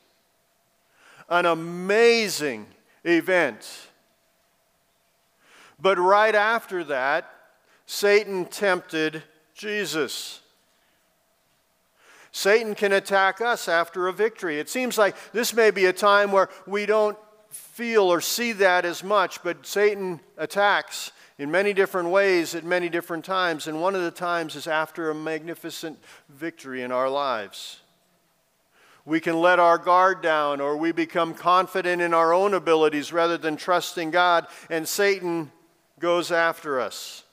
An 1.27 1.45
amazing 1.45 2.65
event. 3.03 3.88
But 5.81 5.97
right 5.97 6.35
after 6.35 6.83
that, 6.85 7.31
Satan 7.85 8.45
tempted 8.45 9.23
Jesus. 9.53 10.41
Satan 12.31 12.75
can 12.75 12.93
attack 12.93 13.41
us 13.41 13.67
after 13.67 14.07
a 14.07 14.13
victory. 14.13 14.59
It 14.59 14.69
seems 14.69 14.97
like 14.97 15.15
this 15.31 15.53
may 15.53 15.71
be 15.71 15.85
a 15.85 15.93
time 15.93 16.31
where 16.31 16.49
we 16.67 16.85
don't 16.85 17.17
feel 17.49 18.03
or 18.03 18.21
see 18.21 18.51
that 18.53 18.85
as 18.85 19.03
much, 19.03 19.41
but 19.41 19.65
Satan 19.65 20.19
attacks 20.37 21.11
in 21.39 21.49
many 21.49 21.73
different 21.73 22.09
ways 22.09 22.53
at 22.53 22.63
many 22.63 22.89
different 22.89 23.25
times, 23.25 23.67
and 23.67 23.81
one 23.81 23.95
of 23.95 24.03
the 24.03 24.11
times 24.11 24.55
is 24.55 24.67
after 24.67 25.09
a 25.09 25.15
magnificent 25.15 25.97
victory 26.27 26.83
in 26.83 26.91
our 26.91 27.09
lives. 27.09 27.79
We 29.05 29.19
can 29.19 29.39
let 29.39 29.57
our 29.57 29.77
guard 29.77 30.21
down, 30.21 30.61
or 30.61 30.77
we 30.77 30.91
become 30.91 31.33
confident 31.33 32.01
in 32.01 32.13
our 32.13 32.33
own 32.33 32.53
abilities 32.53 33.11
rather 33.11 33.37
than 33.37 33.55
trusting 33.55 34.11
God, 34.11 34.45
and 34.69 34.87
Satan 34.87 35.51
goes 35.99 36.31
after 36.31 36.79
us. 36.79 37.23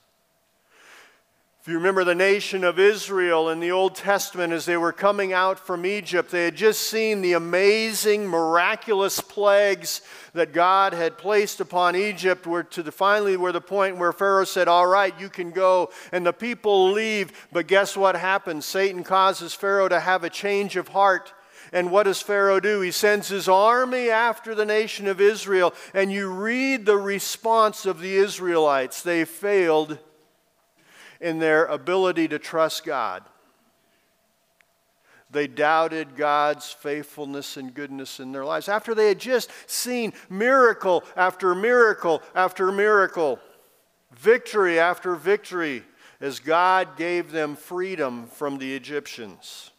If 1.66 1.70
you 1.70 1.78
remember 1.78 2.04
the 2.04 2.14
nation 2.14 2.62
of 2.62 2.78
Israel 2.78 3.50
in 3.50 3.58
the 3.58 3.73
Old 3.73 3.96
Testament 3.96 4.52
as 4.52 4.66
they 4.66 4.76
were 4.76 4.92
coming 4.92 5.32
out 5.32 5.58
from 5.58 5.85
Egypt, 5.85 6.30
they 6.30 6.44
had 6.44 6.54
just 6.54 6.82
seen 6.82 7.23
the 7.23 7.32
amazing, 7.32 8.28
miraculous 8.28 9.18
plagues 9.18 10.00
that 10.32 10.52
God 10.52 10.92
had 10.92 11.18
placed 11.18 11.58
upon 11.58 11.96
Egypt, 11.96 12.46
where 12.46 12.62
to 12.62 12.85
the, 12.85 12.92
finally 12.92 13.37
were 13.37 13.50
the 13.50 13.61
point 13.61 13.96
where 13.96 14.12
Pharaoh 14.12 14.44
said, 14.44 14.68
All 14.68 14.87
right, 14.87 15.12
you 15.18 15.28
can 15.28 15.50
go. 15.50 15.90
And 16.12 16.25
the 16.25 16.32
people 16.32 16.92
leave. 16.92 17.32
But 17.50 17.66
guess 17.66 17.96
what 17.96 18.14
happens? 18.14 18.64
Satan 18.64 19.02
causes 19.02 19.52
Pharaoh 19.52 19.88
to 19.88 19.99
have 19.99 20.23
a 20.23 20.30
change 20.30 20.76
of 20.76 20.87
heart. 20.87 21.32
And 21.73 21.90
what 21.90 22.04
does 22.04 22.23
Pharaoh 22.23 22.61
do? 22.61 22.80
He 22.80 22.90
sends 22.90 23.28
his 23.28 23.49
army 23.49 24.11
after 24.11 24.54
the 24.54 24.64
nation 24.64 25.06
of 25.06 25.20
Israel. 25.20 25.75
And 25.94 26.12
you 26.12 26.30
read 26.30 26.87
the 26.87 26.96
response 26.96 27.87
of 27.87 28.00
the 28.00 28.16
Israelites. 28.16 29.02
They 29.02 29.25
failed 29.25 29.99
in 31.20 31.38
their 31.38 31.66
ability 31.66 32.28
to 32.28 32.38
trust 32.38 32.85
God. 32.85 33.25
They 35.30 35.49
doubted 35.49 36.16
God's 36.16 36.70
faithfulness 36.70 37.56
and 37.56 37.75
goodness 37.75 38.20
in 38.20 38.32
their 38.32 38.44
lives 38.44 38.68
after 38.68 38.94
they 38.94 39.08
had 39.08 39.18
just 39.18 39.50
seen 39.66 40.12
miracle 40.30 41.04
after 41.16 41.54
miracle 41.54 42.23
after 42.35 42.70
miracle, 42.70 43.40
victory 44.12 44.78
after 44.78 45.16
victory, 45.16 45.82
as 46.20 46.38
God 46.38 46.96
gave 46.96 47.32
them 47.32 47.56
freedom 47.56 48.28
from 48.28 48.58
the 48.58 48.75
Egyptians. 48.75 49.73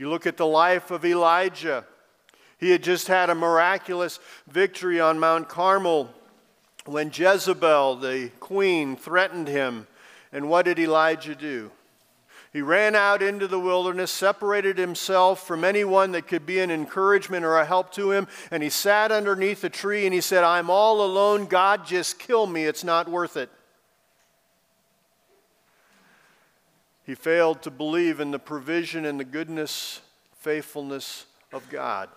You 0.00 0.08
look 0.08 0.26
at 0.26 0.38
the 0.38 0.46
life 0.46 0.90
of 0.90 1.04
Elijah. 1.04 1.84
He 2.56 2.70
had 2.70 2.82
just 2.82 3.06
had 3.06 3.28
a 3.28 3.34
miraculous 3.34 4.18
victory 4.48 4.98
on 4.98 5.18
Mount 5.18 5.50
Carmel 5.50 6.08
when 6.86 7.10
Jezebel, 7.12 7.96
the 7.96 8.30
queen, 8.40 8.96
threatened 8.96 9.46
him. 9.46 9.86
And 10.32 10.48
what 10.48 10.64
did 10.64 10.78
Elijah 10.78 11.34
do? 11.34 11.70
He 12.50 12.62
ran 12.62 12.96
out 12.96 13.20
into 13.20 13.46
the 13.46 13.60
wilderness, 13.60 14.10
separated 14.10 14.78
himself 14.78 15.46
from 15.46 15.64
anyone 15.64 16.12
that 16.12 16.26
could 16.26 16.46
be 16.46 16.60
an 16.60 16.70
encouragement 16.70 17.44
or 17.44 17.58
a 17.58 17.66
help 17.66 17.92
to 17.92 18.10
him, 18.10 18.26
and 18.50 18.62
he 18.62 18.70
sat 18.70 19.12
underneath 19.12 19.62
a 19.64 19.68
tree 19.68 20.06
and 20.06 20.14
he 20.14 20.22
said, 20.22 20.44
I'm 20.44 20.70
all 20.70 21.04
alone. 21.04 21.44
God, 21.44 21.84
just 21.84 22.18
kill 22.18 22.46
me. 22.46 22.64
It's 22.64 22.84
not 22.84 23.06
worth 23.06 23.36
it. 23.36 23.50
He 27.10 27.16
failed 27.16 27.62
to 27.62 27.72
believe 27.72 28.20
in 28.20 28.30
the 28.30 28.38
provision 28.38 29.04
and 29.04 29.18
the 29.18 29.24
goodness, 29.24 30.00
faithfulness 30.38 31.26
of 31.52 31.68
God. 31.68 32.08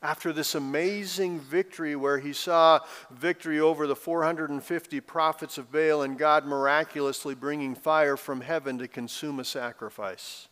After 0.00 0.32
this 0.32 0.54
amazing 0.54 1.40
victory 1.40 1.96
where 1.96 2.20
he 2.20 2.32
saw 2.32 2.78
victory 3.10 3.58
over 3.58 3.88
the 3.88 3.96
450 3.96 5.00
prophets 5.00 5.58
of 5.58 5.72
Baal 5.72 6.02
and 6.02 6.16
God 6.16 6.46
miraculously 6.46 7.34
bringing 7.34 7.74
fire 7.74 8.16
from 8.16 8.42
heaven 8.42 8.78
to 8.78 8.86
consume 8.86 9.40
a 9.40 9.44
sacrifice. 9.44 10.46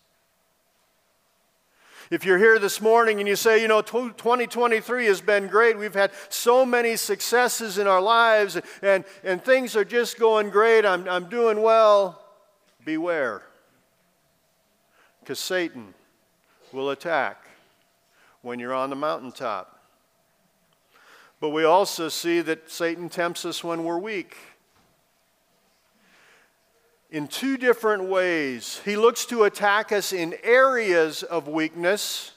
If 2.11 2.25
you're 2.25 2.39
here 2.39 2.59
this 2.59 2.81
morning 2.81 3.21
and 3.21 3.29
you 3.29 3.37
say, 3.37 3.63
you 3.63 3.69
know, 3.69 3.83
2023 3.83 5.07
has 5.07 5.21
been 5.21 5.47
great, 5.47 5.79
we've 5.79 5.95
had 5.95 6.11
so 6.29 6.67
many 6.67 6.97
successes 6.97 7.79
in 7.79 7.87
our 7.87 8.03
lives 8.03 8.59
and, 8.83 9.05
and 9.23 9.45
things 9.45 9.77
are 9.77 9.85
just 9.85 10.19
going 10.19 10.51
great, 10.51 10.85
I'm, 10.85 11.09
I'm 11.09 11.29
doing 11.29 11.63
well, 11.63 12.22
beware. 12.85 13.43
Because 15.21 15.39
Satan 15.39 15.95
will 16.73 16.91
attack 16.91 17.47
when 18.43 18.59
you're 18.59 18.75
on 18.75 18.91
the 18.91 18.97
mountaintop. 18.97 19.79
But 21.41 21.51
we 21.51 21.65
also 21.65 22.09
see 22.09 22.41
that 22.41 22.71
Satan 22.71 23.09
tempts 23.09 23.45
us 23.45 23.65
when 23.65 23.85
we're 23.85 23.99
weak. 23.99 24.37
In 27.11 27.29
two 27.29 27.57
different 27.57 28.05
ways. 28.05 28.81
He 28.85 28.97
looks 28.97 29.27
to 29.27 29.45
attack 29.45 29.93
us 29.93 30.13
in 30.13 30.35
areas 30.43 31.23
of 31.23 31.49
weakness 31.49 32.33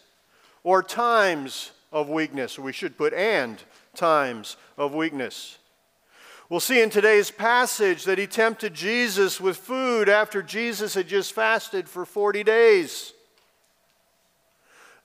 or 0.63 0.83
times 0.83 1.71
of 1.91 2.09
weakness. 2.09 2.59
We 2.59 2.73
should 2.73 2.97
put 2.97 3.13
and 3.13 3.61
times 3.93 4.57
of 4.77 4.93
weakness. 4.93 5.59
We'll 6.47 6.59
see 6.59 6.81
in 6.81 6.91
today's 6.91 7.31
passage 7.31 8.03
that 8.03 8.19
he 8.19 8.27
tempted 8.27 8.73
Jesus 8.73 9.41
with 9.41 9.57
food 9.57 10.07
after 10.07 10.43
Jesus 10.43 10.93
had 10.93 11.07
just 11.07 11.33
fasted 11.33 11.89
for 11.89 12.05
40 12.05 12.43
days 12.43 13.13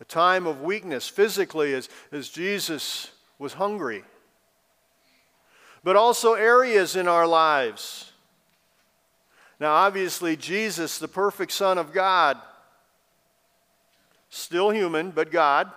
a 0.00 0.04
time 0.04 0.46
of 0.46 0.62
weakness 0.62 1.08
physically 1.08 1.74
as, 1.74 1.88
as 2.10 2.28
Jesus 2.28 3.10
was 3.38 3.54
hungry. 3.54 4.02
But 5.84 5.96
also 5.96 6.34
areas 6.34 6.96
in 6.96 7.06
our 7.06 7.26
lives. 7.26 8.12
Now, 9.58 9.72
obviously, 9.72 10.36
Jesus, 10.36 10.98
the 10.98 11.08
perfect 11.08 11.52
Son 11.52 11.76
of 11.76 11.92
God, 11.92 12.38
still 14.30 14.70
human, 14.70 15.10
but 15.10 15.30
God, 15.30 15.70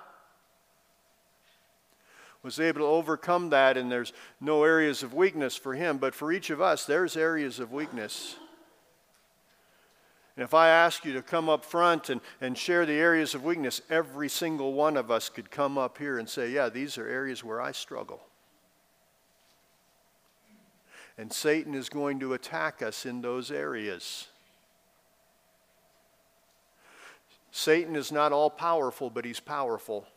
was 2.44 2.60
able 2.60 2.82
to 2.82 2.86
overcome 2.86 3.50
that, 3.52 3.78
and 3.78 3.90
there's 3.90 4.12
no 4.42 4.64
areas 4.64 5.02
of 5.02 5.14
weakness 5.14 5.56
for 5.56 5.74
him. 5.74 5.98
But 5.98 6.14
for 6.14 6.32
each 6.32 6.50
of 6.50 6.62
us, 6.62 6.86
there's 6.86 7.16
areas 7.16 7.60
of 7.60 7.72
weakness. 7.72 8.36
And 10.36 10.44
if 10.44 10.54
I 10.54 10.68
ask 10.68 11.06
you 11.06 11.14
to 11.14 11.22
come 11.22 11.48
up 11.48 11.64
front 11.64 12.10
and, 12.10 12.20
and 12.42 12.58
share 12.58 12.86
the 12.86 12.94
areas 12.94 13.34
of 13.34 13.44
weakness, 13.44 13.82
every 13.90 14.28
single 14.28 14.74
one 14.74 14.98
of 14.98 15.10
us 15.10 15.30
could 15.30 15.52
come 15.52 15.78
up 15.78 15.98
here 15.98 16.18
and 16.18 16.28
say, 16.28 16.50
Yeah, 16.52 16.70
these 16.70 16.98
are 16.98 17.08
areas 17.08 17.44
where 17.44 17.62
I 17.62 17.72
struggle. 17.72 18.22
And 21.18 21.32
Satan 21.32 21.76
is 21.76 21.90
going 21.90 22.20
to 22.22 22.34
attack 22.34 22.82
us 22.82 23.06
in 23.06 23.22
those 23.22 23.52
areas. 23.52 24.28
Satan 27.52 27.96
is 27.96 28.12
not 28.12 28.32
all 28.32 28.50
powerful, 28.50 29.12
but 29.12 29.24
he's 29.24 29.40
powerful. 29.40 30.08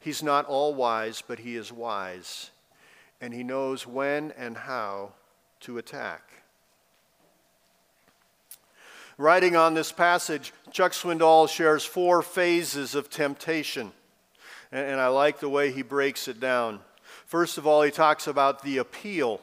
He's 0.00 0.22
not 0.22 0.46
all 0.46 0.74
wise, 0.74 1.22
but 1.26 1.40
he 1.40 1.56
is 1.56 1.72
wise. 1.72 2.50
And 3.20 3.34
he 3.34 3.42
knows 3.42 3.86
when 3.86 4.32
and 4.38 4.56
how 4.56 5.12
to 5.60 5.78
attack. 5.78 6.22
Writing 9.16 9.56
on 9.56 9.74
this 9.74 9.90
passage, 9.90 10.52
Chuck 10.70 10.92
Swindoll 10.92 11.48
shares 11.48 11.84
four 11.84 12.22
phases 12.22 12.94
of 12.94 13.10
temptation. 13.10 13.92
And, 14.70 15.00
I 15.00 15.08
like 15.08 15.40
the 15.40 15.48
way 15.48 15.72
he 15.72 15.82
breaks 15.82 16.28
it 16.28 16.38
down. 16.38 16.80
First 17.26 17.58
of 17.58 17.66
all, 17.66 17.82
he 17.82 17.90
talks 17.90 18.26
about 18.26 18.62
the 18.62 18.78
appeal, 18.78 19.40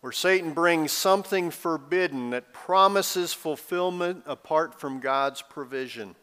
where 0.00 0.12
Satan 0.12 0.52
brings 0.54 0.92
something 0.92 1.50
forbidden 1.50 2.30
that 2.30 2.52
promises 2.52 3.32
fulfillment 3.32 4.24
apart 4.26 4.80
from 4.80 4.98
God's 4.98 5.42
provision. 5.42 6.16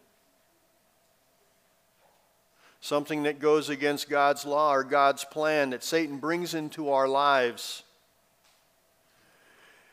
Something 2.87 3.23
that 3.23 3.41
goes 3.41 3.67
against 3.67 4.09
God's 4.09 4.45
law 4.45 4.73
or 4.73 4.81
God's 4.81 5.25
plan 5.25 5.71
that 5.71 5.83
Satan 5.83 6.19
brings 6.19 6.53
into 6.53 6.89
our 6.89 7.05
lives 7.05 7.83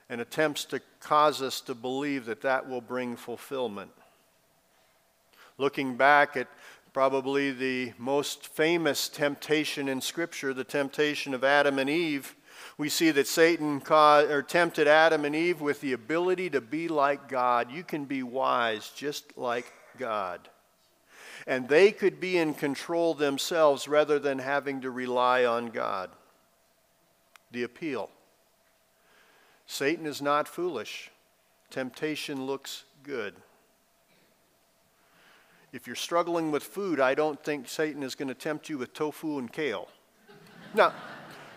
and 0.09 0.21
attempts 0.21 0.65
to 0.67 0.81
cause 1.01 1.43
us 1.43 1.61
to 1.63 1.75
believe 1.75 2.25
that 2.27 2.43
that 2.43 2.69
will 2.69 2.81
bring 2.81 3.17
fulfillment. 3.17 3.91
Looking 5.59 5.97
back 5.97 6.37
at 6.37 6.47
probably 6.93 7.51
the 7.51 7.95
most 7.99 8.47
famous 8.47 9.09
temptation 9.09 9.89
in 9.89 10.01
Scripture, 10.01 10.55
the 10.55 10.63
temptation 10.63 11.35
of 11.35 11.43
Adam 11.43 11.81
and 11.81 11.91
Eve, 11.91 12.37
we 12.79 12.89
see 12.89 13.11
that 13.11 13.27
Satan 13.27 13.81
caused, 13.81 14.31
or 14.31 14.41
tempted 14.41 14.87
Adam 14.87 15.25
and 15.25 15.35
Eve 15.35 15.61
with 15.61 15.81
the 15.81 15.95
ability 15.95 16.49
to 16.51 16.61
be 16.61 16.87
like 16.87 17.29
God. 17.29 17.73
You 17.73 17.83
can 17.83 18.05
be 18.05 18.23
wise 18.23 18.93
just 18.95 19.37
like 19.37 19.73
God. 19.99 20.49
And 21.47 21.69
they 21.69 21.93
could 21.93 22.21
be 22.21 22.39
in 22.39 22.55
control 22.55 23.15
themselves 23.15 23.87
rather 23.87 24.19
than 24.19 24.39
having 24.39 24.81
to 24.81 24.91
rely 24.91 25.45
on 25.45 25.67
God. 25.69 26.11
The 27.53 27.63
appeal. 27.63 28.11
Satan 29.67 30.07
is 30.07 30.23
not 30.23 30.49
foolish. 30.49 31.11
Temptation 31.71 32.47
looks 32.47 32.85
good. 33.03 33.35
If 35.73 35.87
you're 35.87 35.97
struggling 35.97 36.51
with 36.53 36.63
food, 36.63 37.01
I 37.01 37.15
don't 37.15 37.43
think 37.43 37.69
Satan 37.69 38.03
is 38.03 38.15
going 38.15 38.29
to 38.29 38.35
tempt 38.35 38.69
you 38.69 38.79
with 38.79 38.95
tofu 38.95 39.39
and 39.39 39.53
kale. 39.53 39.89
now, 40.73 40.93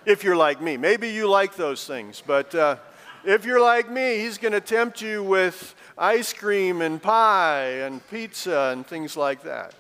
if 0.06 0.24
you're 0.24 0.36
like 0.36 0.62
me, 0.62 0.76
maybe 0.76 1.10
you 1.10 1.30
like 1.30 1.56
those 1.56 1.86
things, 1.86 2.24
but 2.26 2.56
uh, 2.56 2.78
if 3.24 3.46
you're 3.46 3.62
like 3.62 3.92
me, 3.92 4.20
he's 4.20 4.38
going 4.38 4.54
to 4.54 4.62
tempt 4.62 5.02
you 5.02 5.22
with 5.24 5.76
ice 5.98 6.34
cream 6.34 6.82
and 6.82 7.02
pie 7.02 7.82
and 7.82 8.08
pizza 8.10 8.72
and 8.74 8.86
things 8.86 9.18
like 9.18 9.44
that. 9.44 9.74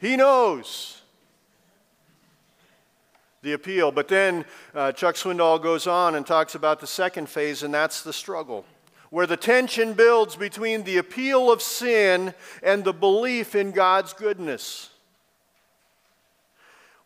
He 0.00 0.16
knows 0.16 1.00
the 3.42 3.52
appeal. 3.52 3.90
But 3.92 4.08
then 4.08 4.44
uh, 4.74 4.92
Chuck 4.92 5.14
Swindoll 5.14 5.62
goes 5.62 5.86
on 5.86 6.14
and 6.14 6.26
talks 6.26 6.54
about 6.54 6.80
the 6.80 6.86
second 6.86 7.28
phase, 7.28 7.62
and 7.62 7.72
that's 7.72 8.02
the 8.02 8.12
struggle, 8.12 8.64
where 9.10 9.26
the 9.26 9.36
tension 9.36 9.94
builds 9.94 10.36
between 10.36 10.84
the 10.84 10.98
appeal 10.98 11.50
of 11.50 11.62
sin 11.62 12.34
and 12.62 12.84
the 12.84 12.92
belief 12.92 13.54
in 13.54 13.72
God's 13.72 14.12
goodness. 14.12 14.90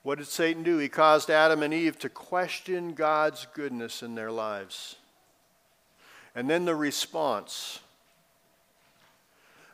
What 0.02 0.18
did 0.18 0.26
Satan 0.26 0.62
do? 0.62 0.76
He 0.76 0.88
caused 0.88 1.30
Adam 1.30 1.62
and 1.62 1.72
Eve 1.72 1.98
to 2.00 2.10
question 2.10 2.92
God's 2.92 3.46
goodness 3.54 4.02
in 4.02 4.14
their 4.14 4.30
lives. 4.30 4.96
And 6.34 6.50
then 6.50 6.66
the 6.66 6.74
response. 6.74 7.80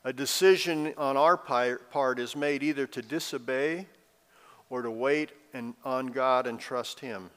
A 0.05 0.13
decision 0.13 0.95
on 0.97 1.17
our 1.17 1.37
part 1.37 2.19
is 2.19 2.35
made 2.35 2.63
either 2.63 2.87
to 2.87 3.03
disobey 3.03 3.87
or 4.71 4.83
to 4.83 4.91
wait 4.91 5.31
and, 5.53 5.75
on 5.85 6.07
God 6.07 6.47
and 6.47 6.59
trust 6.59 7.01
Him. 7.01 7.31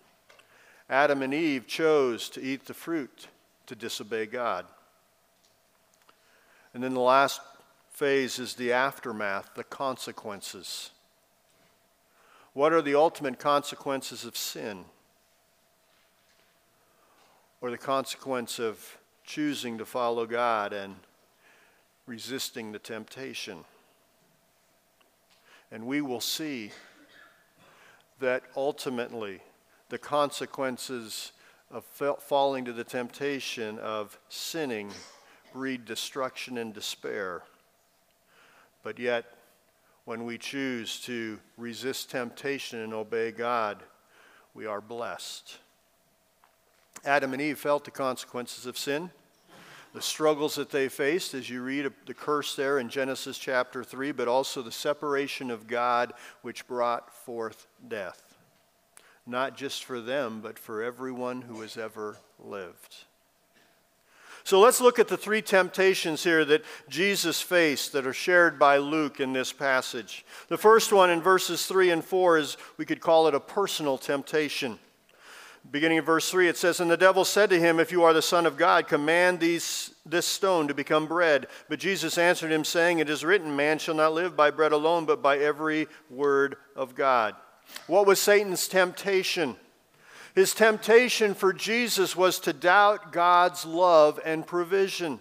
Adam 0.90 1.22
and 1.22 1.34
Eve 1.34 1.68
chose 1.68 2.30
to 2.30 2.42
eat 2.42 2.66
the 2.66 2.74
fruit 2.74 3.28
to 3.66 3.76
disobey 3.76 4.26
God. 4.26 4.66
And 6.74 6.82
then 6.84 6.94
the 6.94 7.02
last 7.02 7.42
phase 7.92 8.40
is 8.40 8.56
the 8.56 8.72
aftermath, 8.72 9.52
the 9.56 9.64
consequences. 9.64 10.92
What 12.54 12.72
are 12.72 12.82
the 12.82 12.96
ultimate 12.96 13.40
consequences 13.40 14.26
of 14.26 14.38
sin? 14.38 14.86
Or 17.62 17.72
the 17.72 17.78
consequence 17.78 18.60
of 18.60 18.98
choosing 19.26 19.78
to 19.78 19.86
follow 19.86 20.26
God 20.26 20.74
and 20.74 20.96
resisting 22.06 22.72
the 22.72 22.80
temptation. 22.80 23.66
And 25.72 25.86
we 25.86 26.02
will 26.02 26.22
see 26.22 26.72
that 28.20 28.44
ultimately 28.56 29.42
the 29.90 29.98
consequences 29.98 31.32
of 31.72 31.84
falling 31.86 32.66
to 32.66 32.74
the 32.74 32.84
temptation 32.84 33.80
of 33.80 34.18
sinning 34.30 34.92
breed 35.54 35.86
destruction 35.86 36.58
and 36.58 36.74
despair. 36.74 37.44
But 38.84 39.00
yet, 39.00 39.26
when 40.06 40.26
we 40.26 40.38
choose 40.38 41.00
to 41.02 41.40
resist 41.58 42.12
temptation 42.12 42.80
and 42.80 42.94
obey 42.94 43.32
God, 43.32 43.82
we 44.54 44.66
are 44.66 44.82
blessed. 44.82 45.58
Adam 47.06 47.34
and 47.34 47.42
Eve 47.42 47.58
felt 47.58 47.86
the 47.86 47.92
consequences 47.92 48.66
of 48.66 48.78
sin, 48.78 49.10
the 49.94 50.02
struggles 50.02 50.56
that 50.56 50.72
they 50.72 50.90
faced, 50.90 51.34
as 51.34 51.50
you 51.50 51.62
read 51.62 51.92
the 52.06 52.14
curse 52.14 52.56
there 52.56 52.80
in 52.80 52.90
Genesis 52.90 53.38
chapter 53.38 53.84
3, 53.84 54.12
but 54.12 54.28
also 54.28 54.62
the 54.62 54.72
separation 54.72 55.52
of 55.52 55.68
God, 55.68 56.14
which 56.42 56.68
brought 56.68 57.14
forth 57.14 57.68
death. 57.88 58.36
Not 59.26 59.56
just 59.56 59.86
for 59.86 60.02
them, 60.02 60.42
but 60.42 60.58
for 60.58 60.82
everyone 60.82 61.44
who 61.44 61.62
has 61.62 61.78
ever 61.78 62.18
lived. 62.40 63.06
So 64.44 64.60
let's 64.60 64.82
look 64.82 65.00
at 65.00 65.08
the 65.08 65.16
three 65.16 65.42
temptations 65.42 66.24
here 66.24 66.44
that 66.44 66.66
Jesus 66.90 67.40
faced 67.40 67.94
that 67.94 68.06
are 68.06 68.14
shared 68.14 68.60
by 68.60 68.78
Luke 68.78 69.22
in 69.22 69.32
this 69.32 69.54
passage. 69.54 70.26
The 70.50 70.58
first 70.58 70.92
one 70.92 71.10
in 71.10 71.22
verses 71.22 71.66
3 71.66 71.92
and 71.92 72.04
4 72.04 72.40
is, 72.40 72.58
we 72.76 72.86
could 72.86 73.00
call 73.00 73.28
it 73.28 73.36
a 73.36 73.40
personal 73.40 73.98
temptation. 73.98 74.80
Beginning 75.72 75.98
in 75.98 76.04
verse 76.04 76.30
3, 76.30 76.50
it 76.50 76.58
says, 76.58 76.80
And 76.80 76.92
the 76.92 76.98
devil 76.98 77.24
said 77.26 77.50
to 77.50 77.60
him, 77.60 77.80
If 77.80 77.92
you 77.92 78.04
are 78.04 78.14
the 78.14 78.22
Son 78.22 78.46
of 78.46 78.58
God, 78.58 78.88
command 78.88 79.40
these, 79.40 79.94
this 80.06 80.28
stone 80.28 80.68
to 80.68 80.74
become 80.74 81.08
bread. 81.08 81.48
But 81.70 81.80
Jesus 81.80 82.18
answered 82.18 82.52
him, 82.52 82.66
saying, 82.66 83.00
It 83.00 83.10
is 83.10 83.24
written, 83.24 83.56
Man 83.56 83.80
shall 83.80 83.96
not 83.96 84.14
live 84.14 84.36
by 84.36 84.52
bread 84.52 84.74
alone, 84.74 85.06
but 85.06 85.22
by 85.22 85.38
every 85.38 85.88
word 86.10 86.58
of 86.76 86.96
God. 86.96 87.36
What 87.88 88.06
was 88.06 88.20
Satan's 88.20 88.68
temptation? 88.68 89.56
His 90.36 90.54
temptation 90.54 91.34
for 91.34 91.54
Jesus 91.54 92.16
was 92.16 92.40
to 92.40 92.54
doubt 92.54 93.12
God's 93.12 93.66
love 93.66 94.20
and 94.26 94.46
provision. 94.46 95.20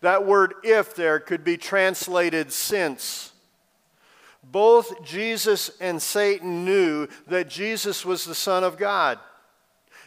That 0.00 0.26
word 0.26 0.54
if 0.62 0.94
there 0.94 1.20
could 1.20 1.44
be 1.44 1.56
translated 1.56 2.52
since. 2.52 3.32
Both 4.50 5.02
Jesus 5.02 5.70
and 5.80 6.00
Satan 6.00 6.64
knew 6.64 7.08
that 7.26 7.48
Jesus 7.48 8.04
was 8.04 8.24
the 8.24 8.34
Son 8.34 8.62
of 8.62 8.76
God. 8.76 9.18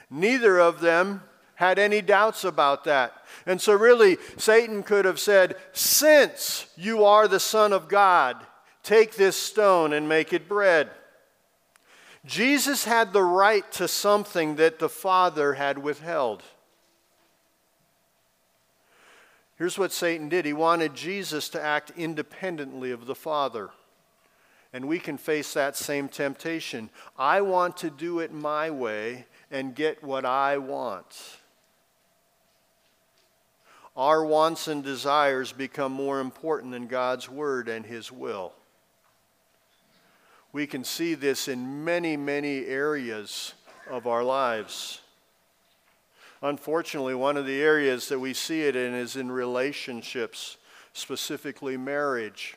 Neither 0.10 0.60
of 0.60 0.80
them 0.80 1.24
had 1.56 1.78
any 1.78 2.02
doubts 2.02 2.46
about 2.46 2.86
that. 2.86 3.14
And 3.46 3.62
so, 3.62 3.74
really, 3.74 4.18
Satan 4.38 4.82
could 4.82 5.04
have 5.04 5.20
said, 5.20 5.56
Since 5.74 6.68
you 6.78 7.04
are 7.04 7.28
the 7.28 7.40
Son 7.40 7.74
of 7.74 7.90
God, 7.90 8.38
take 8.82 9.16
this 9.16 9.36
stone 9.36 9.92
and 9.92 10.08
make 10.08 10.32
it 10.32 10.48
bread. 10.48 10.90
Jesus 12.26 12.86
had 12.86 13.12
the 13.12 13.24
right 13.24 13.70
to 13.74 13.88
something 13.88 14.56
that 14.56 14.80
the 14.80 14.90
Father 14.90 15.54
had 15.54 15.78
withheld. 15.78 16.44
Here's 19.58 19.78
what 19.78 19.92
Satan 19.92 20.30
did 20.30 20.46
he 20.46 20.54
wanted 20.54 20.94
Jesus 20.94 21.50
to 21.50 21.62
act 21.62 21.92
independently 21.98 22.92
of 22.92 23.06
the 23.06 23.16
Father. 23.16 23.72
And 24.72 24.88
we 24.88 25.00
can 25.00 25.18
face 25.18 25.54
that 25.54 25.76
same 25.76 26.08
temptation. 26.08 26.90
I 27.18 27.42
want 27.42 27.78
to 27.78 27.90
do 27.90 28.20
it 28.20 28.32
my 28.32 28.70
way 28.70 29.26
and 29.50 29.74
get 29.74 30.04
what 30.04 30.26
I 30.26 30.58
want. 30.60 31.40
Our 33.98 34.24
wants 34.24 34.68
and 34.68 34.84
desires 34.84 35.52
become 35.52 35.92
more 35.92 36.20
important 36.20 36.72
than 36.72 36.88
God's 36.88 37.28
word 37.30 37.68
and 37.68 37.86
his 37.86 38.12
will. 38.12 38.54
We 40.54 40.68
can 40.68 40.84
see 40.84 41.16
this 41.16 41.48
in 41.48 41.84
many, 41.84 42.16
many 42.16 42.66
areas 42.66 43.54
of 43.90 44.08
our 44.08 44.24
lives. 44.24 45.02
Unfortunately, 46.42 47.16
one 47.16 47.38
of 47.38 47.46
the 47.46 47.62
areas 47.62 48.08
that 48.10 48.20
we 48.20 48.34
see 48.34 48.62
it 48.62 48.76
in 48.76 48.94
is 48.94 49.16
in 49.16 49.32
relationships, 49.32 50.58
specifically 50.94 51.76
marriage. 51.76 52.56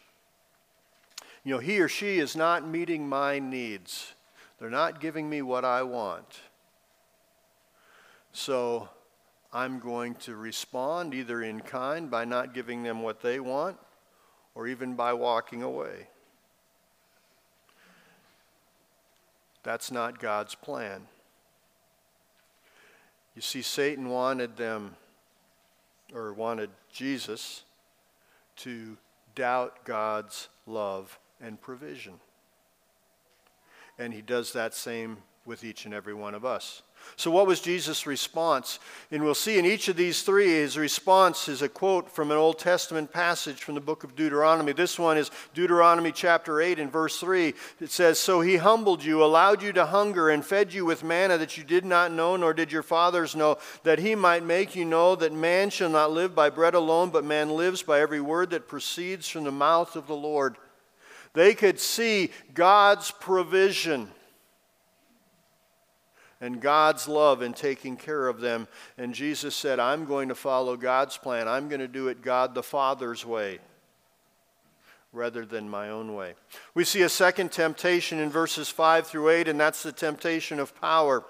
You 1.44 1.54
know, 1.54 1.58
he 1.58 1.80
or 1.80 1.88
she 1.88 2.18
is 2.18 2.36
not 2.36 2.66
meeting 2.66 3.08
my 3.08 3.38
needs. 3.38 4.14
They're 4.58 4.70
not 4.70 5.00
giving 5.00 5.28
me 5.28 5.42
what 5.42 5.64
I 5.64 5.82
want. 5.82 6.40
So 8.32 8.88
I'm 9.52 9.80
going 9.80 10.14
to 10.16 10.36
respond 10.36 11.14
either 11.14 11.42
in 11.42 11.60
kind 11.60 12.10
by 12.10 12.24
not 12.24 12.54
giving 12.54 12.84
them 12.84 13.02
what 13.02 13.20
they 13.20 13.40
want 13.40 13.76
or 14.54 14.68
even 14.68 14.94
by 14.94 15.12
walking 15.12 15.62
away. 15.62 16.06
That's 19.64 19.90
not 19.90 20.18
God's 20.18 20.54
plan. 20.54 21.06
You 23.34 23.42
see, 23.42 23.62
Satan 23.62 24.08
wanted 24.08 24.56
them, 24.56 24.96
or 26.14 26.32
wanted 26.32 26.70
Jesus, 26.92 27.64
to 28.56 28.96
doubt 29.34 29.84
God's 29.84 30.48
love 30.66 31.18
and 31.42 31.60
provision. 31.60 32.14
And 33.98 34.14
he 34.14 34.22
does 34.22 34.52
that 34.52 34.72
same 34.72 35.18
with 35.44 35.64
each 35.64 35.84
and 35.84 35.92
every 35.92 36.14
one 36.14 36.34
of 36.34 36.44
us. 36.44 36.82
So, 37.16 37.32
what 37.32 37.48
was 37.48 37.60
Jesus' 37.60 38.06
response? 38.06 38.78
And 39.10 39.24
we'll 39.24 39.34
see 39.34 39.58
in 39.58 39.66
each 39.66 39.88
of 39.88 39.96
these 39.96 40.22
three, 40.22 40.46
his 40.46 40.78
response 40.78 41.48
is 41.48 41.60
a 41.60 41.68
quote 41.68 42.08
from 42.08 42.30
an 42.30 42.36
Old 42.36 42.60
Testament 42.60 43.12
passage 43.12 43.60
from 43.60 43.74
the 43.74 43.80
book 43.80 44.04
of 44.04 44.14
Deuteronomy. 44.14 44.72
This 44.72 45.00
one 45.00 45.18
is 45.18 45.32
Deuteronomy 45.52 46.12
chapter 46.12 46.60
8 46.60 46.78
and 46.78 46.92
verse 46.92 47.18
3. 47.18 47.54
It 47.80 47.90
says, 47.90 48.20
So 48.20 48.40
he 48.40 48.56
humbled 48.56 49.02
you, 49.02 49.24
allowed 49.24 49.62
you 49.62 49.72
to 49.72 49.86
hunger, 49.86 50.30
and 50.30 50.44
fed 50.44 50.72
you 50.72 50.84
with 50.84 51.02
manna 51.02 51.38
that 51.38 51.58
you 51.58 51.64
did 51.64 51.84
not 51.84 52.12
know, 52.12 52.36
nor 52.36 52.54
did 52.54 52.70
your 52.70 52.84
fathers 52.84 53.34
know, 53.34 53.58
that 53.82 53.98
he 53.98 54.14
might 54.14 54.44
make 54.44 54.76
you 54.76 54.84
know 54.84 55.16
that 55.16 55.32
man 55.32 55.70
shall 55.70 55.90
not 55.90 56.12
live 56.12 56.36
by 56.36 56.50
bread 56.50 56.74
alone, 56.74 57.10
but 57.10 57.24
man 57.24 57.50
lives 57.50 57.82
by 57.82 58.00
every 58.00 58.20
word 58.20 58.50
that 58.50 58.68
proceeds 58.68 59.28
from 59.28 59.42
the 59.42 59.50
mouth 59.50 59.96
of 59.96 60.06
the 60.06 60.16
Lord. 60.16 60.56
They 61.34 61.54
could 61.54 61.80
see 61.80 62.30
God's 62.54 63.10
provision 63.10 64.08
and 66.40 66.60
God's 66.60 67.06
love 67.06 67.40
in 67.40 67.52
taking 67.54 67.96
care 67.96 68.26
of 68.28 68.40
them. 68.40 68.66
And 68.98 69.14
Jesus 69.14 69.54
said, 69.54 69.78
I'm 69.78 70.04
going 70.04 70.28
to 70.28 70.34
follow 70.34 70.76
God's 70.76 71.16
plan. 71.16 71.48
I'm 71.48 71.68
going 71.68 71.80
to 71.80 71.88
do 71.88 72.08
it 72.08 72.20
God 72.20 72.54
the 72.54 72.62
Father's 72.62 73.24
way 73.24 73.60
rather 75.12 75.44
than 75.44 75.68
my 75.68 75.90
own 75.90 76.14
way. 76.14 76.34
We 76.74 76.84
see 76.84 77.02
a 77.02 77.08
second 77.08 77.52
temptation 77.52 78.18
in 78.18 78.30
verses 78.30 78.68
5 78.68 79.06
through 79.06 79.28
8, 79.28 79.48
and 79.48 79.60
that's 79.60 79.82
the 79.82 79.92
temptation 79.92 80.58
of 80.58 80.78
power. 80.80 81.24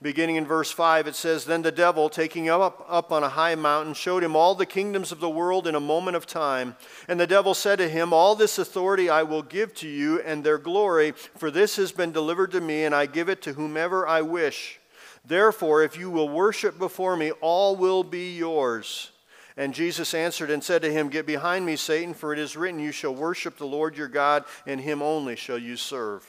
Beginning 0.00 0.36
in 0.36 0.46
verse 0.46 0.70
5, 0.70 1.08
it 1.08 1.16
says, 1.16 1.44
Then 1.44 1.62
the 1.62 1.72
devil, 1.72 2.08
taking 2.08 2.44
him 2.44 2.60
up, 2.60 2.86
up 2.88 3.10
on 3.10 3.24
a 3.24 3.28
high 3.28 3.56
mountain, 3.56 3.94
showed 3.94 4.22
him 4.22 4.36
all 4.36 4.54
the 4.54 4.64
kingdoms 4.64 5.10
of 5.10 5.18
the 5.18 5.28
world 5.28 5.66
in 5.66 5.74
a 5.74 5.80
moment 5.80 6.16
of 6.16 6.24
time. 6.24 6.76
And 7.08 7.18
the 7.18 7.26
devil 7.26 7.52
said 7.52 7.78
to 7.78 7.88
him, 7.88 8.12
All 8.12 8.36
this 8.36 8.58
authority 8.58 9.10
I 9.10 9.24
will 9.24 9.42
give 9.42 9.74
to 9.76 9.88
you, 9.88 10.20
and 10.20 10.44
their 10.44 10.58
glory, 10.58 11.12
for 11.12 11.50
this 11.50 11.74
has 11.76 11.90
been 11.90 12.12
delivered 12.12 12.52
to 12.52 12.60
me, 12.60 12.84
and 12.84 12.94
I 12.94 13.06
give 13.06 13.28
it 13.28 13.42
to 13.42 13.54
whomever 13.54 14.06
I 14.06 14.22
wish. 14.22 14.78
Therefore, 15.26 15.82
if 15.82 15.98
you 15.98 16.10
will 16.10 16.28
worship 16.28 16.78
before 16.78 17.16
me, 17.16 17.32
all 17.32 17.74
will 17.74 18.04
be 18.04 18.36
yours. 18.36 19.10
And 19.56 19.74
Jesus 19.74 20.14
answered 20.14 20.50
and 20.50 20.62
said 20.62 20.82
to 20.82 20.92
him, 20.92 21.08
Get 21.08 21.26
behind 21.26 21.66
me, 21.66 21.74
Satan, 21.74 22.14
for 22.14 22.32
it 22.32 22.38
is 22.38 22.56
written, 22.56 22.78
You 22.78 22.92
shall 22.92 23.16
worship 23.16 23.58
the 23.58 23.66
Lord 23.66 23.96
your 23.96 24.06
God, 24.06 24.44
and 24.64 24.80
him 24.80 25.02
only 25.02 25.34
shall 25.34 25.58
you 25.58 25.74
serve. 25.74 26.24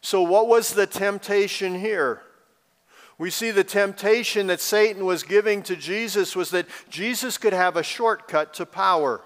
So, 0.00 0.22
what 0.22 0.48
was 0.48 0.72
the 0.72 0.86
temptation 0.86 1.78
here? 1.78 2.22
We 3.18 3.30
see 3.30 3.50
the 3.50 3.64
temptation 3.64 4.48
that 4.48 4.60
Satan 4.60 5.04
was 5.04 5.22
giving 5.22 5.62
to 5.64 5.76
Jesus 5.76 6.34
was 6.34 6.50
that 6.50 6.66
Jesus 6.88 7.38
could 7.38 7.52
have 7.52 7.76
a 7.76 7.82
shortcut 7.82 8.54
to 8.54 8.66
power. 8.66 9.20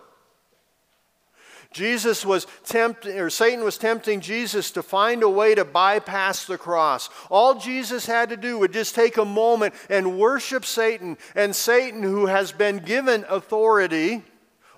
Jesus 1.73 2.25
was 2.25 2.47
tempting, 2.65 3.19
or 3.19 3.29
Satan 3.29 3.63
was 3.63 3.77
tempting 3.77 4.21
Jesus 4.21 4.71
to 4.73 4.83
find 4.83 5.23
a 5.23 5.29
way 5.29 5.55
to 5.55 5.65
bypass 5.65 6.47
the 6.47 6.57
cross. 6.57 7.11
All 7.31 7.55
Jesus 7.55 8.07
had 8.07 8.31
to 8.31 8.37
do 8.37 8.59
would 8.59 8.73
just 8.73 8.95
take 8.95 9.19
a 9.19 9.25
moment 9.25 9.75
and 9.91 10.19
worship 10.19 10.65
Satan. 10.65 11.19
And 11.35 11.55
Satan, 11.55 12.03
who 12.03 12.27
has 12.27 12.53
been 12.53 12.79
given 12.79 13.25
authority 13.29 14.23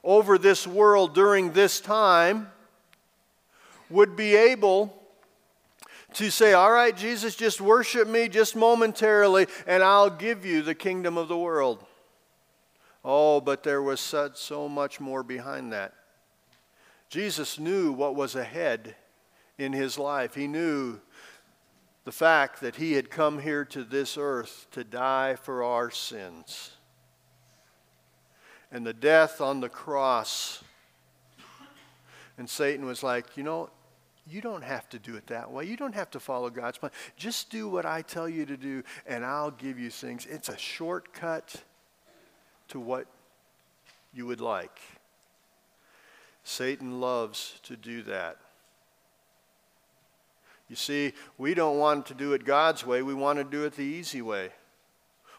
over 0.02 0.36
this 0.36 0.66
world 0.66 1.14
during 1.14 1.52
this 1.52 1.80
time, 1.80 2.50
would 3.88 4.16
be 4.16 4.34
able 4.34 4.99
to 6.14 6.30
say, 6.30 6.52
All 6.52 6.72
right, 6.72 6.96
Jesus, 6.96 7.34
just 7.34 7.60
worship 7.60 8.08
me 8.08 8.28
just 8.28 8.56
momentarily, 8.56 9.46
and 9.66 9.82
I'll 9.82 10.10
give 10.10 10.44
you 10.44 10.62
the 10.62 10.74
kingdom 10.74 11.16
of 11.16 11.28
the 11.28 11.38
world. 11.38 11.84
Oh, 13.04 13.40
but 13.40 13.62
there 13.62 13.82
was 13.82 14.00
such, 14.00 14.36
so 14.36 14.68
much 14.68 15.00
more 15.00 15.22
behind 15.22 15.72
that. 15.72 15.94
Jesus 17.08 17.58
knew 17.58 17.92
what 17.92 18.14
was 18.14 18.36
ahead 18.36 18.94
in 19.58 19.72
his 19.72 19.98
life. 19.98 20.34
He 20.34 20.46
knew 20.46 21.00
the 22.04 22.12
fact 22.12 22.60
that 22.60 22.76
he 22.76 22.92
had 22.92 23.10
come 23.10 23.40
here 23.40 23.64
to 23.66 23.84
this 23.84 24.16
earth 24.18 24.66
to 24.72 24.84
die 24.84 25.34
for 25.34 25.62
our 25.62 25.90
sins. 25.90 26.72
And 28.72 28.86
the 28.86 28.94
death 28.94 29.40
on 29.40 29.60
the 29.60 29.68
cross. 29.68 30.62
And 32.38 32.48
Satan 32.48 32.86
was 32.86 33.02
like, 33.02 33.36
you 33.36 33.42
know, 33.42 33.70
you 34.30 34.40
don't 34.40 34.62
have 34.62 34.88
to 34.90 34.98
do 34.98 35.16
it 35.16 35.26
that 35.26 35.50
way. 35.50 35.64
You 35.64 35.76
don't 35.76 35.94
have 35.94 36.10
to 36.10 36.20
follow 36.20 36.50
God's 36.50 36.78
plan. 36.78 36.92
Just 37.16 37.50
do 37.50 37.68
what 37.68 37.84
I 37.84 38.02
tell 38.02 38.28
you 38.28 38.46
to 38.46 38.56
do, 38.56 38.82
and 39.06 39.24
I'll 39.24 39.50
give 39.50 39.78
you 39.78 39.90
things. 39.90 40.26
It's 40.26 40.48
a 40.48 40.56
shortcut 40.56 41.56
to 42.68 42.78
what 42.78 43.06
you 44.14 44.26
would 44.26 44.40
like. 44.40 44.78
Satan 46.44 47.00
loves 47.00 47.60
to 47.64 47.76
do 47.76 48.02
that. 48.02 48.38
You 50.68 50.76
see, 50.76 51.12
we 51.36 51.54
don't 51.54 51.78
want 51.78 52.06
to 52.06 52.14
do 52.14 52.32
it 52.32 52.44
God's 52.44 52.86
way, 52.86 53.02
we 53.02 53.14
want 53.14 53.38
to 53.38 53.44
do 53.44 53.64
it 53.64 53.74
the 53.74 53.82
easy 53.82 54.22
way. 54.22 54.50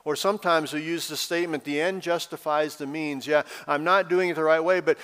Or 0.04 0.16
sometimes 0.16 0.74
we 0.74 0.82
use 0.82 1.08
the 1.08 1.16
statement, 1.16 1.64
the 1.64 1.80
end 1.80 2.02
justifies 2.02 2.76
the 2.76 2.88
means. 2.88 3.28
Yeah, 3.28 3.44
I'm 3.68 3.84
not 3.84 4.10
doing 4.10 4.30
it 4.30 4.36
the 4.36 4.44
right 4.44 4.64
way, 4.64 4.80
but 4.80 4.98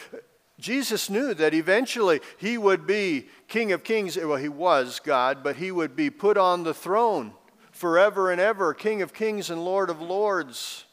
Jesus 0.59 1.09
knew 1.09 1.33
that 1.35 1.53
eventually 1.53 2.19
he 2.37 2.57
would 2.57 2.87
be 2.87 3.27
King 3.47 3.71
of 3.71 3.83
Kings. 3.83 4.17
Well, 4.17 4.37
he 4.37 4.49
was 4.49 4.99
God, 4.99 5.43
but 5.43 5.57
he 5.57 5.71
would 5.71 5.95
be 5.95 6.09
put 6.09 6.37
on 6.37 6.63
the 6.63 6.73
throne 6.73 7.33
forever 7.71 8.31
and 8.31 8.41
ever, 8.41 8.73
King 8.73 9.03
of 9.03 9.13
Kings 9.13 9.51
and 9.51 9.63
Lord 9.63 9.89
of 9.89 10.01
Lords. 10.01 10.85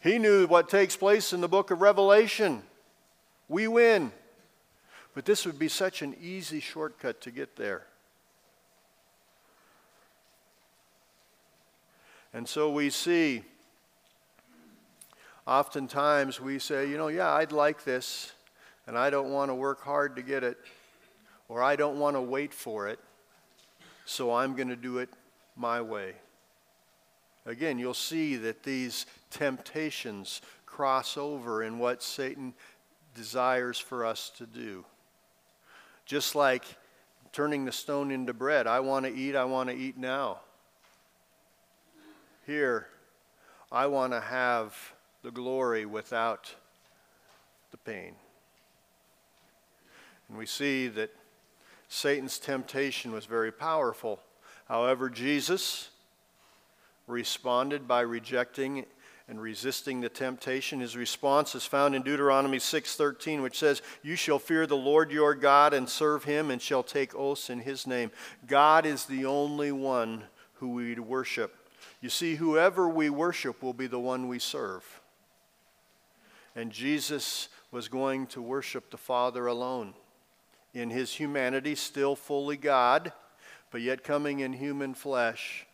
He 0.00 0.18
knew 0.18 0.46
what 0.46 0.68
takes 0.68 0.96
place 0.96 1.32
in 1.32 1.42
the 1.42 1.48
book 1.48 1.70
of 1.70 1.80
Revelation. 1.82 2.62
We 3.48 3.68
win. 3.68 4.12
But 5.14 5.26
this 5.26 5.44
would 5.44 5.58
be 5.58 5.68
such 5.68 6.00
an 6.00 6.16
easy 6.20 6.58
shortcut 6.58 7.20
to 7.20 7.30
get 7.30 7.56
there. 7.56 7.86
And 12.32 12.48
so 12.48 12.70
we 12.70 12.88
see, 12.88 13.44
oftentimes 15.46 16.40
we 16.40 16.58
say, 16.58 16.88
you 16.88 16.96
know, 16.96 17.08
yeah, 17.08 17.32
I'd 17.32 17.52
like 17.52 17.84
this, 17.84 18.32
and 18.86 18.96
I 18.96 19.10
don't 19.10 19.30
want 19.30 19.50
to 19.50 19.54
work 19.54 19.82
hard 19.82 20.16
to 20.16 20.22
get 20.22 20.44
it, 20.44 20.58
or 21.48 21.62
I 21.62 21.76
don't 21.76 21.98
want 21.98 22.16
to 22.16 22.20
wait 22.20 22.54
for 22.54 22.88
it, 22.88 22.98
so 24.04 24.32
I'm 24.32 24.54
going 24.54 24.68
to 24.68 24.76
do 24.76 24.98
it 24.98 25.08
my 25.56 25.80
way. 25.80 26.14
Again, 27.44 27.78
you'll 27.78 27.94
see 27.94 28.36
that 28.36 28.62
these 28.62 29.06
temptations 29.30 30.42
cross 30.64 31.16
over 31.16 31.62
in 31.62 31.78
what 31.78 32.02
Satan 32.02 32.54
desires 33.14 33.78
for 33.78 34.06
us 34.06 34.30
to 34.38 34.46
do. 34.46 34.84
Just 36.06 36.34
like 36.34 36.64
turning 37.32 37.64
the 37.64 37.72
stone 37.72 38.10
into 38.10 38.32
bread. 38.32 38.66
I 38.66 38.80
want 38.80 39.06
to 39.06 39.14
eat, 39.14 39.34
I 39.34 39.44
want 39.44 39.70
to 39.70 39.76
eat 39.76 39.96
now. 39.96 40.40
Here, 42.46 42.86
I 43.70 43.86
want 43.86 44.12
to 44.12 44.20
have 44.20 44.76
the 45.22 45.30
glory 45.30 45.86
without 45.86 46.54
the 47.70 47.76
pain. 47.78 48.14
And 50.28 50.38
we 50.38 50.46
see 50.46 50.88
that 50.88 51.14
Satan's 51.88 52.38
temptation 52.38 53.12
was 53.12 53.26
very 53.26 53.52
powerful. 53.52 54.20
However, 54.66 55.10
Jesus 55.10 55.90
responded 57.06 57.86
by 57.86 58.00
rejecting 58.00 58.86
and 59.28 59.40
resisting 59.40 60.00
the 60.00 60.08
temptation. 60.08 60.80
His 60.80 60.96
response 60.96 61.54
is 61.54 61.64
found 61.64 61.94
in 61.94 62.02
Deuteronomy 62.02 62.58
6:13, 62.58 63.42
which 63.42 63.58
says, 63.58 63.82
"You 64.02 64.16
shall 64.16 64.38
fear 64.38 64.66
the 64.66 64.76
Lord 64.76 65.10
your 65.10 65.34
God 65.34 65.72
and 65.74 65.88
serve 65.88 66.24
him 66.24 66.50
and 66.50 66.60
shall 66.60 66.82
take 66.82 67.14
oaths 67.14 67.48
in 67.48 67.60
his 67.60 67.86
name." 67.86 68.10
God 68.46 68.86
is 68.86 69.04
the 69.04 69.24
only 69.26 69.70
one 69.70 70.28
who 70.54 70.70
we 70.70 70.94
worship. 70.94 71.70
You 72.00 72.10
see, 72.10 72.36
whoever 72.36 72.88
we 72.88 73.10
worship 73.10 73.62
will 73.62 73.74
be 73.74 73.86
the 73.86 74.00
one 74.00 74.28
we 74.28 74.38
serve. 74.38 75.01
And 76.54 76.70
Jesus 76.70 77.48
was 77.70 77.88
going 77.88 78.26
to 78.28 78.42
worship 78.42 78.90
the 78.90 78.96
Father 78.96 79.46
alone. 79.46 79.94
In 80.74 80.90
his 80.90 81.12
humanity, 81.12 81.74
still 81.74 82.16
fully 82.16 82.56
God, 82.56 83.12
but 83.70 83.80
yet 83.80 84.04
coming 84.04 84.40
in 84.40 84.52
human 84.52 84.94
flesh 84.94 85.66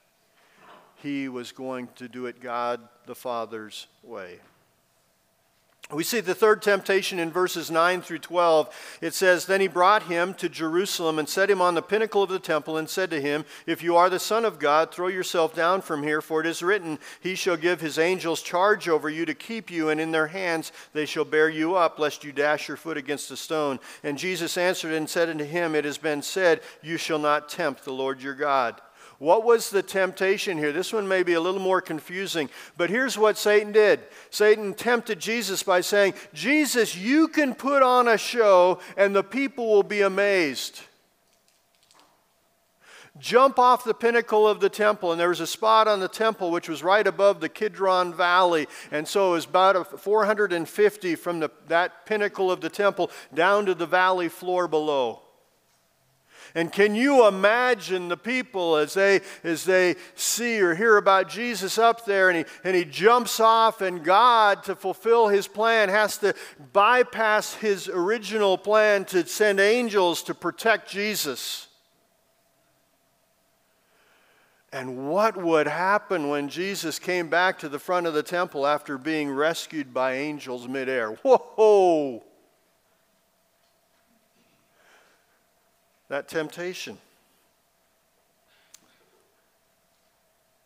he 1.03 1.29
was 1.29 1.53
going 1.53 1.89
to 1.97 2.09
do 2.09 2.27
it 2.27 2.41
God 2.41 2.81
the 3.07 3.15
Father's 3.15 3.87
way. 4.03 4.41
We 5.91 6.05
see 6.05 6.21
the 6.21 6.35
third 6.35 6.61
temptation 6.61 7.19
in 7.19 7.31
verses 7.31 7.71
9 7.71 8.03
through 8.03 8.19
12. 8.19 8.99
It 9.01 9.15
says, 9.15 9.47
Then 9.47 9.63
he 9.63 9.69
brought 9.69 10.03
him 10.03 10.35
to 10.35 10.47
Jerusalem 10.47 11.19
and 11.19 11.27
set 11.27 11.49
him 11.49 11.63
on 11.63 11.75
the 11.75 11.81
pinnacle 11.81 12.23
of 12.23 12.29
the 12.29 12.39
temple 12.39 12.77
and 12.77 12.91
said 12.91 13.09
to 13.09 13.23
him, 13.23 13.47
If 13.65 13.83
you 13.83 13.97
are 13.97 14.11
the 14.11 14.19
Son 14.19 14.45
of 14.45 14.59
God, 14.59 14.93
throw 14.93 15.07
yourself 15.07 15.55
down 15.55 15.81
from 15.81 16.03
here, 16.03 16.21
for 16.21 16.43
it 16.43 16.47
is 16.47 16.63
written, 16.63 16.99
He 17.21 17.35
shall 17.35 17.57
give 17.57 17.81
his 17.81 17.99
angels 17.99 18.43
charge 18.43 18.87
over 18.87 19.09
you 19.09 19.25
to 19.25 19.35
keep 19.35 19.71
you, 19.71 19.89
and 19.89 19.99
in 19.99 20.11
their 20.11 20.27
hands 20.27 20.73
they 20.93 21.07
shall 21.07 21.25
bear 21.25 21.49
you 21.49 21.75
up, 21.75 21.99
lest 21.99 22.23
you 22.23 22.33
dash 22.33 22.69
your 22.69 22.77
foot 22.77 22.99
against 22.99 23.31
a 23.31 23.37
stone. 23.37 23.81
And 24.05 24.19
Jesus 24.19 24.59
answered 24.59 24.93
and 24.93 25.09
said 25.09 25.31
unto 25.31 25.45
him, 25.45 25.75
It 25.75 25.87
has 25.87 25.97
been 25.97 26.21
said, 26.21 26.61
You 26.83 26.99
shall 26.99 27.19
not 27.19 27.49
tempt 27.49 27.87
the 27.87 27.93
Lord 27.93 28.23
your 28.23 28.35
God. 28.35 28.79
What 29.19 29.45
was 29.45 29.71
the 29.71 29.83
temptation 29.83 30.59
here? 30.59 30.71
This 30.73 30.93
one 30.93 31.09
may 31.09 31.25
be 31.25 31.35
a 31.35 31.41
little 31.41 31.61
more 31.61 31.81
confusing, 31.81 32.49
but 32.77 32.89
here's 32.89 33.19
what 33.19 33.37
Satan 33.37 33.73
did 33.73 34.01
Satan 34.31 34.75
tempted 34.75 35.19
Jesus 35.19 35.63
by 35.65 35.81
saying, 35.81 36.15
Jesus, 36.33 36.97
you 36.97 37.27
can 37.27 37.55
put 37.55 37.83
on 37.83 38.07
a 38.07 38.17
show 38.17 38.79
and 38.97 39.15
the 39.15 39.25
people 39.25 39.69
will 39.69 39.83
be 39.83 40.03
amazed. 40.03 40.83
Jump 43.19 43.59
off 43.59 43.83
the 43.83 43.95
pinnacle 43.95 44.47
of 44.47 44.61
the 44.61 44.69
temple, 44.69 45.11
and 45.11 45.21
there 45.21 45.29
was 45.29 45.41
a 45.41 45.47
spot 45.47 45.89
on 45.89 45.99
the 45.99 46.07
temple 46.07 46.53
which 46.53 46.69
was 46.69 46.85
right 46.85 47.05
above 47.05 47.41
the 47.41 47.49
Kidron 47.49 48.15
Valley, 48.15 48.69
and 48.93 49.09
so 49.09 49.31
it 49.31 49.33
was 49.33 49.45
about 49.45 50.01
450 50.01 51.17
from 51.17 51.41
the, 51.41 51.51
that 51.67 52.07
pinnacle 52.07 52.49
of 52.49 52.61
the 52.61 52.69
temple 52.69 53.11
down 53.35 53.67
to 53.67 53.75
the 53.75 53.87
valley 53.87 54.29
floor 54.29 54.69
below. 54.69 55.23
And 56.55 56.73
can 56.73 56.95
you 56.95 57.27
imagine 57.27 58.09
the 58.09 58.17
people 58.17 58.77
as 58.77 58.95
they, 58.95 59.21
as 59.45 59.65
they 59.65 59.97
see 60.15 60.61
or 60.61 60.75
hear 60.75 60.97
about 60.97 61.29
Jesus 61.29 61.79
up 61.79 62.05
there 62.05 62.31
and 62.31 62.39
he, 62.39 62.45
and 62.65 62.75
he 62.77 62.85
jumps 62.85 63.41
off, 63.41 63.81
and 63.81 64.05
God, 64.05 64.65
to 64.65 64.77
fulfill 64.77 65.29
his 65.29 65.47
plan, 65.47 65.89
has 65.89 66.19
to 66.19 66.35
bypass 66.73 67.55
his 67.55 67.89
original 67.89 68.59
plan 68.59 69.05
to 69.07 69.27
send 69.27 69.61
angels 69.61 70.23
to 70.25 70.35
protect 70.35 70.91
Jesus? 70.91 71.69
And 74.73 75.09
what 75.09 75.37
would 75.37 75.67
happen 75.67 76.29
when 76.29 76.49
Jesus 76.49 76.99
came 76.99 77.29
back 77.29 77.59
to 77.61 77.69
the 77.69 77.79
front 77.79 78.07
of 78.07 78.13
the 78.13 78.23
temple 78.23 78.67
after 78.67 78.99
being 78.99 79.31
rescued 79.31 79.95
by 79.95 80.15
angels 80.15 80.69
midair? 80.69 81.13
Whoa! 81.23 82.23
That 86.09 86.29
temptation. 86.29 86.99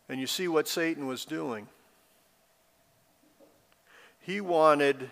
And 0.09 0.19
you 0.19 0.27
see 0.27 0.47
what 0.47 0.67
Satan 0.67 1.07
was 1.07 1.25
doing. 1.25 1.67
He 4.19 4.41
wanted 4.41 5.09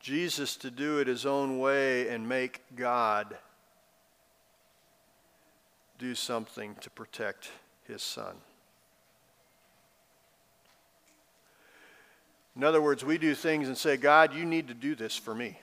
Jesus 0.00 0.56
to 0.56 0.70
do 0.70 0.98
it 0.98 1.06
his 1.06 1.26
own 1.26 1.58
way 1.58 2.08
and 2.08 2.28
make 2.28 2.62
God 2.74 3.36
do 5.98 6.14
something 6.14 6.74
to 6.80 6.90
protect 6.90 7.50
his 7.86 8.02
son. 8.02 8.34
In 12.56 12.64
other 12.64 12.82
words, 12.82 13.04
we 13.04 13.18
do 13.18 13.34
things 13.34 13.68
and 13.68 13.76
say, 13.76 13.96
God, 13.96 14.34
you 14.34 14.44
need 14.44 14.68
to 14.68 14.74
do 14.74 14.94
this 14.94 15.16
for 15.16 15.34
me. 15.34 15.58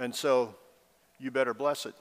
And 0.00 0.14
so 0.14 0.54
you 1.18 1.30
better 1.30 1.54
bless 1.54 1.86
it. 1.86 1.94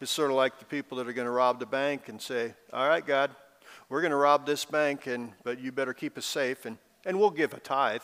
It's 0.00 0.10
sort 0.10 0.30
of 0.30 0.36
like 0.36 0.58
the 0.58 0.64
people 0.64 0.98
that 0.98 1.08
are 1.08 1.12
going 1.12 1.26
to 1.26 1.32
rob 1.32 1.60
the 1.60 1.66
bank 1.66 2.08
and 2.08 2.20
say, 2.20 2.54
All 2.72 2.86
right, 2.86 3.04
God, 3.04 3.30
we're 3.88 4.00
going 4.00 4.10
to 4.10 4.16
rob 4.16 4.44
this 4.44 4.64
bank, 4.64 5.06
and, 5.06 5.32
but 5.44 5.60
you 5.60 5.72
better 5.72 5.94
keep 5.94 6.18
us 6.18 6.26
safe, 6.26 6.66
and, 6.66 6.78
and 7.04 7.18
we'll 7.18 7.30
give 7.30 7.54
a 7.54 7.60
tithe. 7.60 8.02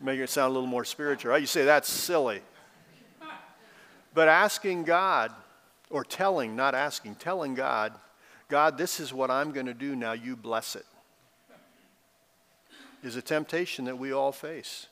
Make 0.00 0.20
it 0.20 0.30
sound 0.30 0.50
a 0.50 0.54
little 0.54 0.68
more 0.68 0.84
spiritual, 0.84 1.30
right? 1.30 1.40
You 1.40 1.46
say, 1.46 1.64
That's 1.64 1.88
silly. 1.88 2.40
But 4.14 4.28
asking 4.28 4.84
God, 4.84 5.32
or 5.90 6.04
telling, 6.04 6.56
not 6.56 6.74
asking, 6.74 7.16
telling 7.16 7.54
God, 7.54 7.92
God, 8.48 8.78
this 8.78 9.00
is 9.00 9.12
what 9.12 9.30
I'm 9.30 9.52
going 9.52 9.66
to 9.66 9.74
do, 9.74 9.96
now 9.96 10.12
you 10.12 10.36
bless 10.36 10.76
it, 10.76 10.86
is 13.02 13.16
a 13.16 13.22
temptation 13.22 13.84
that 13.86 13.98
we 13.98 14.12
all 14.12 14.32
face. 14.32 14.86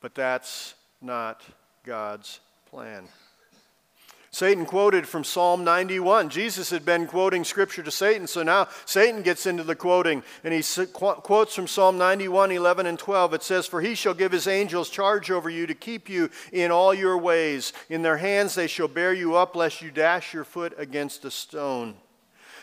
But 0.00 0.14
that's 0.14 0.74
not 1.00 1.42
God's 1.84 2.40
plan. 2.70 3.08
Satan 4.30 4.66
quoted 4.66 5.08
from 5.08 5.24
Psalm 5.24 5.64
91. 5.64 6.28
Jesus 6.28 6.70
had 6.70 6.84
been 6.84 7.06
quoting 7.06 7.44
scripture 7.44 7.82
to 7.82 7.90
Satan, 7.90 8.26
so 8.26 8.42
now 8.42 8.68
Satan 8.84 9.22
gets 9.22 9.46
into 9.46 9.64
the 9.64 9.74
quoting, 9.74 10.22
and 10.44 10.52
he 10.52 10.62
quotes 10.92 11.54
from 11.54 11.66
Psalm 11.66 11.96
91, 11.96 12.52
11, 12.52 12.86
and 12.86 12.98
12. 12.98 13.34
It 13.34 13.42
says, 13.42 13.66
For 13.66 13.80
he 13.80 13.94
shall 13.94 14.14
give 14.14 14.30
his 14.30 14.46
angels 14.46 14.90
charge 14.90 15.30
over 15.30 15.48
you 15.48 15.66
to 15.66 15.74
keep 15.74 16.08
you 16.10 16.30
in 16.52 16.70
all 16.70 16.92
your 16.92 17.16
ways. 17.16 17.72
In 17.88 18.02
their 18.02 18.18
hands 18.18 18.54
they 18.54 18.66
shall 18.66 18.86
bear 18.86 19.14
you 19.14 19.34
up, 19.34 19.56
lest 19.56 19.80
you 19.80 19.90
dash 19.90 20.34
your 20.34 20.44
foot 20.44 20.74
against 20.76 21.24
a 21.24 21.30
stone. 21.30 21.96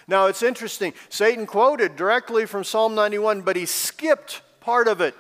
Now 0.07 0.27
it's 0.27 0.43
interesting. 0.43 0.93
Satan 1.09 1.47
quoted 1.47 1.95
directly 1.95 2.45
from 2.45 2.63
Psalm 2.63 2.93
91, 2.93 3.41
but 3.41 3.55
he 3.55 3.65
skipped 3.65 4.43
part 4.61 4.87
of 4.87 5.01
it. 5.01 5.15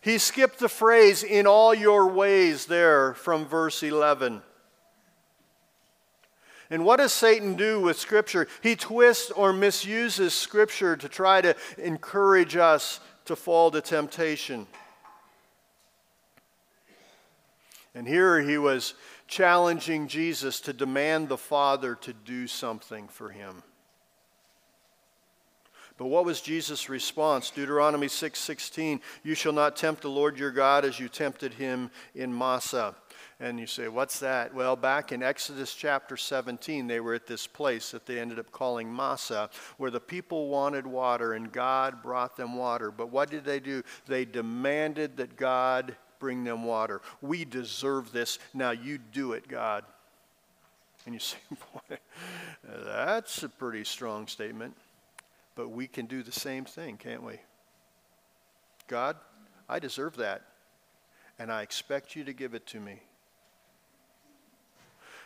He 0.00 0.18
skipped 0.18 0.58
the 0.58 0.68
phrase, 0.68 1.22
in 1.22 1.46
all 1.46 1.74
your 1.74 2.08
ways, 2.08 2.66
there 2.66 3.14
from 3.14 3.46
verse 3.46 3.82
11. 3.82 4.42
And 6.70 6.84
what 6.84 6.98
does 6.98 7.12
Satan 7.12 7.54
do 7.54 7.80
with 7.80 7.98
Scripture? 7.98 8.46
He 8.62 8.76
twists 8.76 9.30
or 9.30 9.52
misuses 9.52 10.34
Scripture 10.34 10.96
to 10.96 11.08
try 11.08 11.40
to 11.40 11.56
encourage 11.78 12.56
us 12.56 13.00
to 13.24 13.34
fall 13.34 13.70
to 13.70 13.80
temptation. 13.80 14.66
And 17.94 18.06
here 18.06 18.40
he 18.40 18.58
was 18.58 18.94
challenging 19.26 20.08
Jesus 20.08 20.60
to 20.60 20.72
demand 20.72 21.28
the 21.28 21.38
Father 21.38 21.94
to 21.96 22.12
do 22.12 22.46
something 22.46 23.08
for 23.08 23.30
him. 23.30 23.62
But 25.98 26.06
what 26.06 26.24
was 26.24 26.40
Jesus' 26.40 26.88
response? 26.88 27.50
Deuteronomy 27.50 28.06
6:16, 28.06 29.02
"You 29.24 29.34
shall 29.34 29.52
not 29.52 29.76
tempt 29.76 30.02
the 30.02 30.08
Lord 30.08 30.38
your 30.38 30.52
God 30.52 30.84
as 30.84 31.00
you 31.00 31.08
tempted 31.08 31.54
him 31.54 31.90
in 32.14 32.36
Massah." 32.36 32.94
And 33.40 33.58
you 33.58 33.66
say, 33.66 33.88
"What's 33.88 34.20
that?" 34.20 34.54
Well, 34.54 34.76
back 34.76 35.10
in 35.10 35.24
Exodus 35.24 35.74
chapter 35.74 36.16
17, 36.16 36.86
they 36.86 37.00
were 37.00 37.14
at 37.14 37.26
this 37.26 37.48
place 37.48 37.90
that 37.90 38.06
they 38.06 38.20
ended 38.20 38.38
up 38.38 38.52
calling 38.52 38.94
Massah, 38.94 39.50
where 39.76 39.90
the 39.90 40.00
people 40.00 40.48
wanted 40.48 40.86
water 40.86 41.32
and 41.32 41.50
God 41.50 42.00
brought 42.00 42.36
them 42.36 42.54
water. 42.54 42.92
But 42.92 43.08
what 43.08 43.28
did 43.28 43.44
they 43.44 43.58
do? 43.58 43.82
They 44.06 44.24
demanded 44.24 45.16
that 45.16 45.36
God 45.36 45.96
bring 46.20 46.44
them 46.44 46.62
water. 46.62 47.02
We 47.20 47.44
deserve 47.44 48.12
this. 48.12 48.38
Now 48.54 48.70
you 48.70 48.98
do 48.98 49.32
it, 49.32 49.48
God. 49.48 49.84
And 51.06 51.14
you 51.14 51.20
say, 51.20 51.38
boy, 51.50 51.98
that's 52.62 53.42
a 53.42 53.48
pretty 53.48 53.82
strong 53.82 54.28
statement. 54.28 54.76
But 55.58 55.70
we 55.70 55.88
can 55.88 56.06
do 56.06 56.22
the 56.22 56.30
same 56.30 56.64
thing, 56.64 56.98
can't 56.98 57.24
we? 57.24 57.40
God, 58.86 59.16
I 59.68 59.80
deserve 59.80 60.14
that, 60.18 60.42
and 61.36 61.50
I 61.50 61.62
expect 61.62 62.14
you 62.14 62.22
to 62.22 62.32
give 62.32 62.54
it 62.54 62.64
to 62.68 62.78
me. 62.78 63.02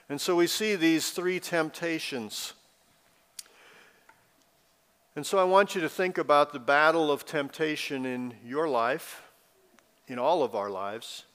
And 0.08 0.18
so 0.18 0.34
we 0.34 0.46
see 0.46 0.74
these 0.74 1.10
three 1.10 1.38
temptations. 1.38 2.54
And 5.16 5.26
so 5.26 5.38
I 5.38 5.44
want 5.44 5.74
you 5.74 5.82
to 5.82 5.88
think 5.90 6.16
about 6.16 6.54
the 6.54 6.58
battle 6.58 7.12
of 7.12 7.26
temptation 7.26 8.06
in 8.06 8.32
your 8.42 8.70
life, 8.70 9.24
in 10.08 10.18
all 10.18 10.42
of 10.42 10.54
our 10.54 10.70
lives. 10.70 11.26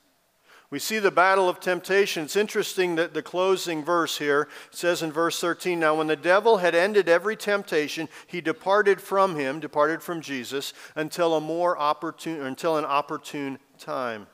We 0.70 0.80
see 0.80 1.00
the 1.00 1.12
battle 1.12 1.48
of 1.48 1.62
temptation. 1.62 2.24
It's 2.24 2.36
interesting 2.36 2.96
that 2.96 3.14
the 3.14 3.22
closing 3.22 3.86
verse 3.86 4.18
here 4.18 4.50
says 4.70 5.02
in 5.02 5.14
verse 5.14 5.40
13 5.40 5.80
Now, 5.80 5.96
when 5.96 6.08
the 6.08 6.18
devil 6.18 6.58
had 6.58 6.76
ended 6.76 7.08
every 7.08 7.38
temptation, 7.38 8.10
he 8.28 8.42
departed 8.42 9.00
from 9.00 9.36
him, 9.36 9.62
departed 9.62 10.04
from 10.04 10.20
Jesus, 10.20 10.74
until 10.96 11.36
a 11.36 11.42
more 11.42 11.78
opportune, 11.78 12.42
until 12.42 12.78
an 12.78 12.84
opportune 12.84 13.60
time. 13.80 14.28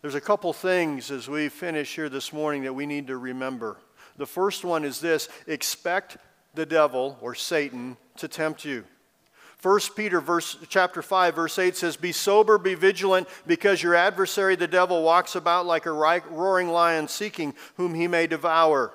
There's 0.00 0.14
a 0.14 0.20
couple 0.20 0.52
things 0.52 1.10
as 1.10 1.28
we 1.28 1.48
finish 1.48 1.96
here 1.96 2.08
this 2.08 2.32
morning 2.32 2.62
that 2.62 2.72
we 2.72 2.86
need 2.86 3.08
to 3.08 3.16
remember. 3.16 3.78
The 4.16 4.26
first 4.26 4.64
one 4.64 4.84
is 4.84 5.00
this 5.00 5.28
expect 5.48 6.18
the 6.54 6.66
devil 6.66 7.18
or 7.20 7.34
Satan 7.34 7.96
to 8.16 8.28
tempt 8.28 8.64
you. 8.64 8.84
1 9.62 9.80
Peter 9.94 10.20
verse, 10.20 10.56
chapter 10.68 11.02
5, 11.02 11.34
verse 11.34 11.58
8 11.58 11.76
says, 11.76 11.96
Be 11.96 12.12
sober, 12.12 12.56
be 12.56 12.74
vigilant, 12.74 13.28
because 13.46 13.82
your 13.82 13.94
adversary, 13.94 14.56
the 14.56 14.66
devil, 14.66 15.02
walks 15.02 15.34
about 15.34 15.66
like 15.66 15.84
a 15.84 15.92
roaring 15.92 16.68
lion 16.68 17.08
seeking 17.08 17.54
whom 17.76 17.94
he 17.94 18.08
may 18.08 18.26
devour. 18.26 18.94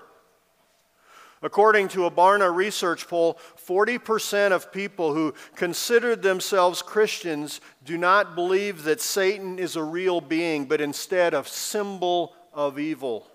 According 1.44 1.90
to 1.90 2.06
a 2.06 2.12
Barna 2.12 2.54
research 2.54 3.08
poll, 3.08 3.38
40% 3.68 4.52
of 4.52 4.72
people 4.72 5.14
who 5.14 5.36
considered 5.56 6.24
themselves 6.24 6.82
Christians 6.82 7.62
do 7.84 8.00
not 8.00 8.34
believe 8.34 8.84
that 8.84 9.00
Satan 9.00 9.60
is 9.60 9.76
a 9.76 9.84
real 9.84 10.22
being, 10.22 10.66
but 10.66 10.82
instead 10.82 11.36
a 11.36 11.46
symbol 11.46 12.34
of 12.52 12.80
evil. 12.80 13.28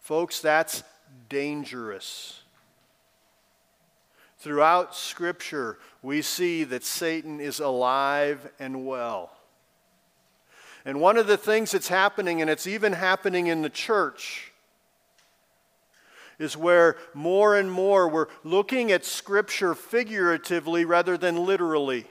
Folks, 0.00 0.40
that's 0.40 0.82
dangerous. 1.28 2.43
Throughout 4.44 4.94
Scripture, 4.94 5.78
we 6.02 6.20
see 6.20 6.64
that 6.64 6.84
Satan 6.84 7.40
is 7.40 7.60
alive 7.60 8.46
and 8.58 8.84
well. 8.84 9.30
And 10.84 11.00
one 11.00 11.16
of 11.16 11.26
the 11.26 11.38
things 11.38 11.70
that's 11.70 11.88
happening, 11.88 12.42
and 12.42 12.50
it's 12.50 12.66
even 12.66 12.92
happening 12.92 13.46
in 13.46 13.62
the 13.62 13.70
church, 13.70 14.52
is 16.38 16.58
where 16.58 16.98
more 17.14 17.56
and 17.56 17.72
more 17.72 18.06
we're 18.06 18.26
looking 18.44 18.92
at 18.92 19.06
Scripture 19.06 19.74
figuratively 19.74 20.84
rather 20.84 21.16
than 21.16 21.46
literally. 21.46 22.04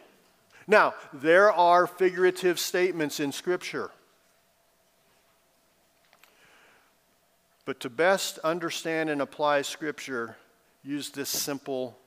Now, 0.65 0.96
there 1.13 1.52
are 1.52 1.86
figurative 1.86 2.60
statements 2.60 3.19
in 3.19 3.32
Scripture. 3.32 3.91
But 7.65 7.80
to 7.82 7.91
best 7.91 8.39
understand 8.39 9.12
and 9.12 9.22
apply 9.22 9.62
Scripture, 9.62 10.36
use 10.84 11.12
this 11.12 11.30
simple 11.30 12.00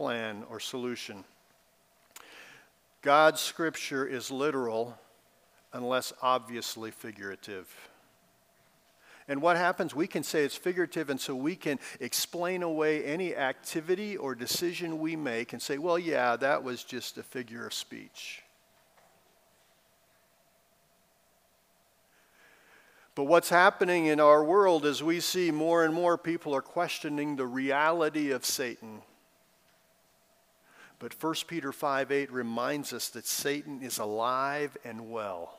plan 0.00 0.44
or 0.48 0.58
solution. 0.58 1.24
God's 3.02 3.38
scripture 3.38 4.06
is 4.06 4.30
literal 4.30 4.98
unless 5.74 6.14
obviously 6.22 6.90
figurative. 6.90 7.68
And 9.28 9.42
what 9.42 9.58
happens? 9.58 9.94
We 9.94 10.06
can 10.06 10.22
say 10.22 10.42
it's 10.42 10.56
figurative, 10.56 11.10
and 11.10 11.20
so 11.20 11.34
we 11.34 11.54
can 11.54 11.78
explain 12.00 12.62
away 12.62 13.04
any 13.04 13.36
activity 13.36 14.16
or 14.16 14.34
decision 14.34 15.00
we 15.00 15.16
make 15.16 15.52
and 15.52 15.60
say, 15.60 15.76
well, 15.76 15.98
yeah, 15.98 16.34
that 16.34 16.64
was 16.64 16.82
just 16.82 17.18
a 17.18 17.22
figure 17.22 17.66
of 17.66 17.74
speech. 17.74 18.42
But 23.14 23.24
what's 23.24 23.50
happening 23.50 24.06
in 24.06 24.18
our 24.18 24.42
world 24.42 24.86
is 24.86 25.02
we 25.02 25.20
see 25.20 25.50
more 25.50 25.84
and 25.84 25.92
more 25.92 26.16
people 26.16 26.56
are 26.56 26.62
questioning 26.62 27.36
the 27.36 27.46
reality 27.46 28.30
of 28.30 28.46
Satan 28.46 29.02
but 31.00 31.20
1 31.20 31.34
Peter 31.48 31.72
5 31.72 32.12
8 32.12 32.30
reminds 32.30 32.92
us 32.92 33.08
that 33.08 33.26
Satan 33.26 33.82
is 33.82 33.98
alive 33.98 34.76
and 34.84 35.10
well. 35.10 35.58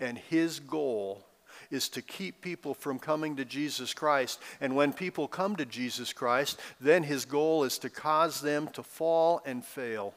And 0.00 0.18
his 0.18 0.58
goal 0.58 1.24
is 1.70 1.88
to 1.90 2.02
keep 2.02 2.40
people 2.40 2.74
from 2.74 2.98
coming 2.98 3.36
to 3.36 3.44
Jesus 3.44 3.92
Christ. 3.94 4.40
And 4.60 4.74
when 4.74 4.92
people 4.92 5.28
come 5.28 5.54
to 5.56 5.66
Jesus 5.66 6.12
Christ, 6.12 6.58
then 6.80 7.02
his 7.02 7.24
goal 7.24 7.64
is 7.64 7.78
to 7.78 7.90
cause 7.90 8.40
them 8.40 8.68
to 8.68 8.82
fall 8.82 9.42
and 9.44 9.64
fail. 9.64 10.14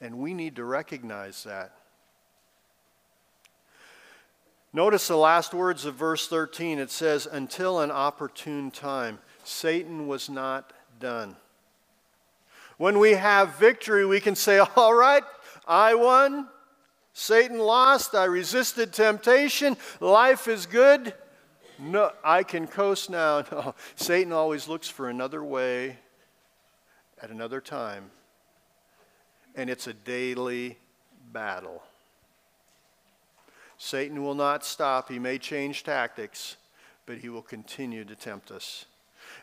And 0.00 0.18
we 0.18 0.32
need 0.32 0.56
to 0.56 0.64
recognize 0.64 1.42
that. 1.44 1.72
Notice 4.72 5.08
the 5.08 5.16
last 5.16 5.54
words 5.54 5.86
of 5.86 5.94
verse 5.94 6.28
13. 6.28 6.78
It 6.78 6.90
says, 6.90 7.26
Until 7.26 7.80
an 7.80 7.90
opportune 7.90 8.70
time. 8.70 9.18
Satan 9.42 10.06
was 10.06 10.28
not 10.28 10.72
done. 10.98 11.36
When 12.78 12.98
we 12.98 13.12
have 13.12 13.56
victory, 13.56 14.04
we 14.04 14.20
can 14.20 14.34
say, 14.34 14.58
All 14.76 14.94
right, 14.94 15.24
I 15.66 15.94
won, 15.94 16.48
Satan 17.12 17.58
lost, 17.58 18.14
I 18.14 18.24
resisted 18.24 18.92
temptation, 18.92 19.76
life 20.00 20.48
is 20.48 20.66
good. 20.66 21.14
No, 21.78 22.10
I 22.24 22.42
can 22.42 22.66
coast 22.66 23.10
now. 23.10 23.44
No, 23.52 23.74
Satan 23.94 24.32
always 24.32 24.68
looks 24.68 24.88
for 24.88 25.08
another 25.08 25.44
way 25.44 25.98
at 27.22 27.30
another 27.30 27.60
time. 27.60 28.10
And 29.54 29.70
it's 29.70 29.86
a 29.86 29.94
daily 29.94 30.78
battle. 31.32 31.82
Satan 33.78 34.22
will 34.22 34.34
not 34.34 34.64
stop. 34.64 35.10
He 35.10 35.18
may 35.18 35.38
change 35.38 35.84
tactics, 35.84 36.56
but 37.04 37.18
he 37.18 37.28
will 37.28 37.42
continue 37.42 38.04
to 38.04 38.14
tempt 38.14 38.50
us. 38.50 38.86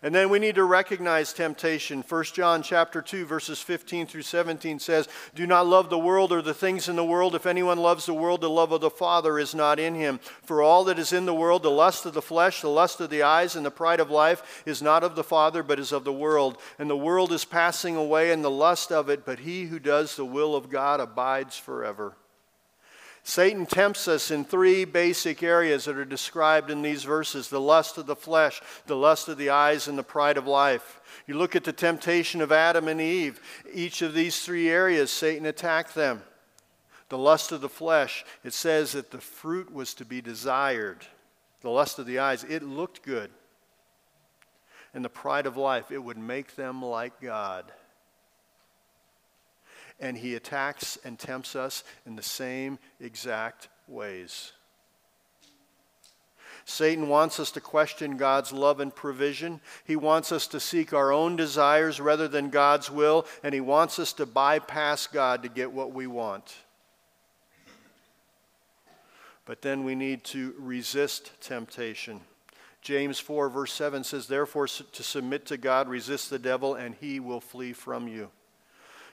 And 0.03 0.13
then 0.13 0.29
we 0.29 0.37
need 0.37 0.55
to 0.55 0.65
recognize 0.65 1.31
temptation. 1.31 2.03
1 2.05 2.23
John 2.25 2.61
chapter 2.61 3.01
2 3.01 3.25
verses 3.25 3.61
15 3.61 4.05
through 4.05 4.23
17 4.23 4.77
says, 4.77 5.07
"Do 5.33 5.47
not 5.47 5.65
love 5.65 5.89
the 5.89 5.97
world 5.97 6.33
or 6.33 6.41
the 6.41 6.53
things 6.53 6.89
in 6.89 6.97
the 6.97 7.05
world. 7.05 7.35
If 7.35 7.45
anyone 7.45 7.77
loves 7.77 8.05
the 8.05 8.13
world, 8.13 8.41
the 8.41 8.49
love 8.49 8.73
of 8.73 8.81
the 8.81 8.89
Father 8.89 9.39
is 9.39 9.55
not 9.55 9.79
in 9.79 9.95
him. 9.95 10.19
For 10.45 10.61
all 10.61 10.83
that 10.83 10.99
is 10.99 11.13
in 11.13 11.25
the 11.25 11.33
world, 11.33 11.63
the 11.63 11.71
lust 11.71 12.05
of 12.05 12.13
the 12.13 12.21
flesh, 12.21 12.59
the 12.59 12.67
lust 12.67 12.99
of 12.99 13.09
the 13.09 13.23
eyes, 13.23 13.55
and 13.55 13.65
the 13.65 13.71
pride 13.71 14.01
of 14.01 14.11
life 14.11 14.61
is 14.65 14.81
not 14.81 15.05
of 15.05 15.15
the 15.15 15.23
Father, 15.23 15.63
but 15.63 15.79
is 15.79 15.93
of 15.93 16.03
the 16.03 16.11
world. 16.11 16.57
And 16.77 16.89
the 16.89 16.97
world 16.97 17.31
is 17.31 17.45
passing 17.45 17.95
away 17.95 18.31
and 18.31 18.43
the 18.43 18.51
lust 18.51 18.91
of 18.91 19.07
it, 19.09 19.25
but 19.25 19.39
he 19.39 19.67
who 19.67 19.79
does 19.79 20.17
the 20.17 20.25
will 20.25 20.53
of 20.53 20.69
God 20.69 20.99
abides 20.99 21.57
forever." 21.57 22.17
Satan 23.25 23.65
tempts 23.65 24.09
us 24.09 24.31
in 24.31 24.43
three 24.43 24.83
basic 24.83 25.43
areas 25.43 25.85
that 25.85 25.97
are 25.97 26.03
described 26.03 26.69
in 26.69 26.81
these 26.81 27.05
verses 27.05 27.47
the 27.47 27.59
lust 27.59 27.97
of 27.97 28.05
the 28.05 28.17
flesh, 28.17 28.61
the 28.85 28.97
lust 28.97 29.29
of 29.29 29.37
the 29.37 29.49
eyes, 29.49 29.87
and 29.87 29.97
the 29.97 30.03
pride 30.03 30.37
of 30.37 30.45
life. 30.45 30.99
You 31.25 31.35
look 31.35 31.55
at 31.55 31.63
the 31.63 31.71
temptation 31.71 32.41
of 32.41 32.51
Adam 32.51 32.89
and 32.89 32.99
Eve, 32.99 33.39
each 33.73 34.01
of 34.01 34.13
these 34.13 34.41
three 34.41 34.69
areas, 34.69 35.09
Satan 35.09 35.45
attacked 35.45 35.95
them. 35.95 36.21
The 37.07 37.17
lust 37.17 37.53
of 37.53 37.61
the 37.61 37.69
flesh, 37.69 38.25
it 38.43 38.53
says 38.53 38.91
that 38.91 39.11
the 39.11 39.21
fruit 39.21 39.73
was 39.73 39.93
to 39.95 40.05
be 40.05 40.19
desired. 40.19 41.05
The 41.61 41.69
lust 41.69 41.99
of 41.99 42.05
the 42.05 42.19
eyes, 42.19 42.43
it 42.43 42.61
looked 42.61 43.03
good. 43.03 43.31
And 44.93 45.03
the 45.03 45.09
pride 45.09 45.45
of 45.45 45.55
life, 45.55 45.91
it 45.91 46.03
would 46.03 46.17
make 46.17 46.55
them 46.55 46.83
like 46.83 47.21
God 47.21 47.71
and 50.03 50.17
he 50.17 50.35
attacks 50.35 50.97
and 51.05 51.17
tempts 51.17 51.55
us 51.55 51.81
in 52.05 52.17
the 52.17 52.21
same 52.21 52.77
exact 52.99 53.69
ways. 53.87 54.51
Satan 56.65 57.07
wants 57.07 57.39
us 57.39 57.51
to 57.51 57.61
question 57.61 58.17
God's 58.17 58.51
love 58.51 58.81
and 58.81 58.93
provision. 58.93 59.61
He 59.85 59.95
wants 59.95 60.33
us 60.33 60.45
to 60.47 60.59
seek 60.59 60.93
our 60.93 61.13
own 61.13 61.37
desires 61.37 62.01
rather 62.01 62.27
than 62.27 62.49
God's 62.49 62.91
will, 62.91 63.25
and 63.43 63.53
he 63.53 63.61
wants 63.61 63.97
us 63.97 64.11
to 64.13 64.25
bypass 64.25 65.07
God 65.07 65.41
to 65.43 65.49
get 65.49 65.71
what 65.71 65.93
we 65.93 66.05
want. 66.05 66.53
But 69.45 69.61
then 69.61 69.85
we 69.85 69.95
need 69.95 70.25
to 70.25 70.53
resist 70.57 71.31
temptation. 71.41 72.19
James 72.81 73.19
4, 73.19 73.47
verse 73.47 73.71
7 73.71 74.03
says, 74.03 74.27
Therefore, 74.27 74.67
to 74.67 75.03
submit 75.03 75.45
to 75.45 75.55
God, 75.55 75.87
resist 75.87 76.29
the 76.29 76.39
devil, 76.39 76.75
and 76.75 76.95
he 76.95 77.21
will 77.21 77.41
flee 77.41 77.71
from 77.71 78.09
you. 78.09 78.29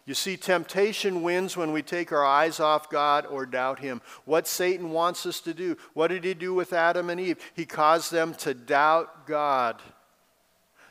You 0.06 0.14
see, 0.14 0.36
temptation 0.36 1.22
wins 1.22 1.56
when 1.56 1.72
we 1.72 1.82
take 1.82 2.10
our 2.10 2.24
eyes 2.24 2.58
off 2.58 2.90
God 2.90 3.26
or 3.26 3.46
doubt 3.46 3.78
Him. 3.78 4.00
What 4.24 4.48
Satan 4.48 4.90
wants 4.90 5.26
us 5.26 5.40
to 5.40 5.54
do, 5.54 5.76
what 5.94 6.08
did 6.08 6.24
he 6.24 6.34
do 6.34 6.54
with 6.54 6.72
Adam 6.72 7.10
and 7.10 7.20
Eve? 7.20 7.38
He 7.54 7.66
caused 7.66 8.10
them 8.10 8.34
to 8.34 8.54
doubt 8.54 9.26
God, 9.26 9.80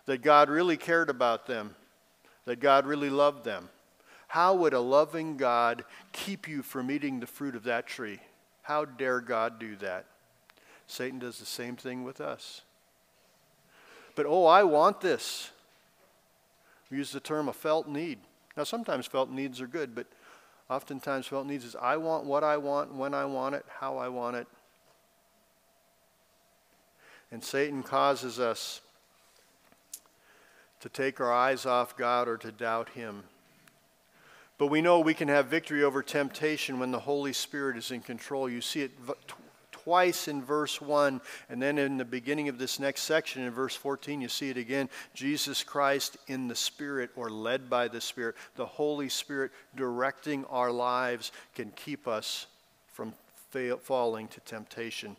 that 0.05 0.21
God 0.21 0.49
really 0.49 0.77
cared 0.77 1.09
about 1.09 1.47
them, 1.47 1.75
that 2.45 2.59
God 2.59 2.85
really 2.85 3.09
loved 3.09 3.43
them. 3.43 3.69
How 4.27 4.53
would 4.53 4.73
a 4.73 4.79
loving 4.79 5.37
God 5.37 5.83
keep 6.11 6.47
you 6.47 6.61
from 6.61 6.91
eating 6.91 7.19
the 7.19 7.27
fruit 7.27 7.55
of 7.55 7.63
that 7.63 7.87
tree? 7.87 8.19
How 8.61 8.85
dare 8.85 9.21
God 9.21 9.59
do 9.59 9.75
that? 9.77 10.05
Satan 10.85 11.17
does 11.17 11.39
the 11.39 11.45
same 11.45 11.75
thing 11.75 12.03
with 12.03 12.21
us. 12.21 12.61
But 14.15 14.27
oh, 14.27 14.45
I 14.45 14.63
want 14.63 15.01
this. 15.01 15.49
We 16.91 16.97
use 16.97 17.11
the 17.11 17.19
term 17.19 17.49
a 17.49 17.53
felt 17.53 17.87
need. 17.87 18.19
Now, 18.57 18.63
sometimes 18.63 19.05
felt 19.05 19.29
needs 19.29 19.61
are 19.61 19.67
good, 19.67 19.95
but 19.95 20.07
oftentimes 20.69 21.27
felt 21.27 21.47
needs 21.47 21.65
is 21.65 21.75
I 21.75 21.97
want 21.97 22.25
what 22.25 22.43
I 22.43 22.57
want, 22.57 22.93
when 22.93 23.13
I 23.13 23.25
want 23.25 23.55
it, 23.55 23.65
how 23.79 23.97
I 23.97 24.09
want 24.09 24.35
it. 24.35 24.47
And 27.31 27.43
Satan 27.43 27.83
causes 27.83 28.39
us 28.39 28.81
to 30.79 30.89
take 30.89 31.19
our 31.19 31.31
eyes 31.31 31.65
off 31.65 31.97
God 31.97 32.27
or 32.27 32.37
to 32.37 32.51
doubt 32.51 32.89
Him. 32.89 33.23
But 34.57 34.67
we 34.67 34.81
know 34.81 34.99
we 34.99 35.13
can 35.13 35.27
have 35.27 35.47
victory 35.47 35.83
over 35.83 36.03
temptation 36.03 36.79
when 36.79 36.91
the 36.91 36.99
Holy 36.99 37.33
Spirit 37.33 37.77
is 37.77 37.91
in 37.91 38.01
control. 38.01 38.49
You 38.49 38.61
see 38.61 38.81
it 38.81 38.91
twice 39.89 40.27
in 40.27 40.43
verse 40.43 40.79
1, 40.79 41.19
and 41.49 41.59
then 41.59 41.79
in 41.79 41.97
the 41.97 42.05
beginning 42.05 42.47
of 42.47 42.59
this 42.59 42.79
next 42.79 43.01
section, 43.01 43.41
in 43.41 43.49
verse 43.49 43.73
14, 43.73 44.21
you 44.21 44.27
see 44.27 44.51
it 44.51 44.55
again. 44.55 44.87
Jesus 45.15 45.63
Christ 45.63 46.15
in 46.27 46.47
the 46.47 46.55
Spirit 46.55 47.09
or 47.15 47.31
led 47.31 47.71
by 47.71 47.87
the 47.87 47.99
Spirit, 47.99 48.35
the 48.55 48.67
Holy 48.67 49.09
Spirit 49.09 49.51
directing 49.75 50.45
our 50.45 50.71
lives 50.71 51.31
can 51.55 51.71
keep 51.71 52.07
us 52.07 52.45
from 52.93 53.13
fail, 53.49 53.77
falling 53.77 54.27
to 54.27 54.39
temptation. 54.41 55.15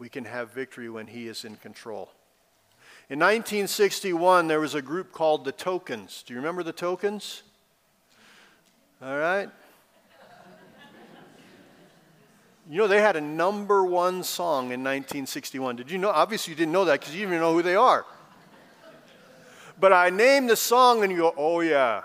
We 0.00 0.08
can 0.08 0.24
have 0.24 0.50
victory 0.50 0.90
when 0.90 1.06
He 1.06 1.28
is 1.28 1.44
in 1.44 1.54
control. 1.54 2.10
In 3.08 3.20
1961, 3.20 4.48
there 4.48 4.58
was 4.58 4.74
a 4.74 4.82
group 4.82 5.12
called 5.12 5.44
the 5.44 5.52
Tokens. 5.52 6.24
Do 6.26 6.34
you 6.34 6.40
remember 6.40 6.64
the 6.64 6.72
Tokens? 6.72 7.44
All 9.00 9.16
right. 9.16 9.48
You 12.70 12.76
know, 12.76 12.86
they 12.86 13.00
had 13.00 13.16
a 13.16 13.20
number 13.20 13.82
one 13.82 14.22
song 14.22 14.64
in 14.64 14.84
1961. 14.84 15.76
Did 15.76 15.90
you 15.90 15.96
know? 15.96 16.10
Obviously, 16.10 16.52
you 16.52 16.56
didn't 16.56 16.72
know 16.72 16.84
that 16.84 17.00
because 17.00 17.14
you 17.14 17.20
didn't 17.20 17.32
even 17.32 17.40
know 17.40 17.54
who 17.54 17.62
they 17.62 17.76
are. 17.76 18.04
But 19.80 19.94
I 19.94 20.10
named 20.10 20.50
the 20.50 20.56
song 20.56 21.02
and 21.02 21.10
you 21.10 21.18
go, 21.18 21.34
oh, 21.34 21.60
yeah. 21.60 22.02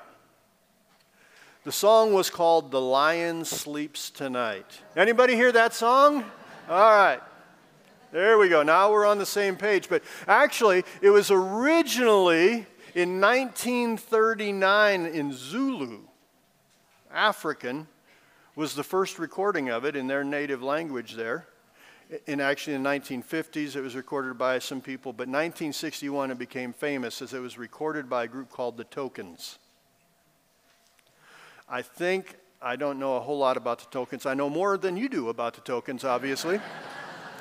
The 1.66 1.72
song 1.72 2.14
was 2.14 2.30
called 2.30 2.72
The 2.72 2.80
Lion 2.80 3.44
Sleeps 3.44 4.10
Tonight. 4.10 4.66
Anybody 4.96 5.36
hear 5.36 5.52
that 5.52 5.74
song? 5.74 6.24
All 6.70 6.96
right. 6.96 7.20
There 8.14 8.38
we 8.38 8.48
go. 8.48 8.64
Now 8.64 8.90
we're 8.90 9.06
on 9.06 9.18
the 9.18 9.26
same 9.26 9.58
page. 9.58 9.90
But 9.90 10.02
actually, 10.30 10.86
it 11.02 11.10
was 11.10 11.30
originally 11.30 12.68
in 12.96 13.20
1939 13.20 15.06
in 15.08 15.34
Zulu, 15.34 16.00
African 17.12 17.88
was 18.56 18.76
the 18.76 18.84
first 18.84 19.18
recording 19.18 19.70
of 19.70 19.84
it 19.84 19.96
in 19.96 20.08
their 20.08 20.24
native 20.24 20.62
language 20.62 21.14
there. 21.14 21.48
In 22.28 22.40
actually 22.40 22.76
in 22.76 22.84
the 22.84 22.90
1950s, 22.90 23.76
it 23.76 23.82
was 23.82 23.96
recorded 23.96 24.38
by 24.38 24.60
some 24.60 24.82
people, 24.82 25.12
but 25.12 25.28
1961 25.28 26.32
it 26.32 26.38
became 26.38 26.72
famous 26.72 27.22
as 27.22 27.34
it 27.34 27.40
was 27.40 27.58
recorded 27.58 28.10
by 28.10 28.26
a 28.26 28.28
group 28.28 28.52
called 28.52 28.78
the 28.78 28.84
Tokens. 28.84 29.58
I 31.68 31.82
think 31.82 32.36
I 32.62 32.76
don't 32.76 33.00
know 33.00 33.16
a 33.16 33.20
whole 33.20 33.40
lot 33.40 33.58
about 33.58 33.80
the 33.80 33.88
Tokens. 33.90 34.26
I 34.26 34.36
know 34.36 34.50
more 34.50 34.78
than 34.78 34.98
you 34.98 35.10
do 35.10 35.30
about 35.30 35.56
the 35.56 35.62
Tokens, 35.62 36.04
obviously. 36.04 36.60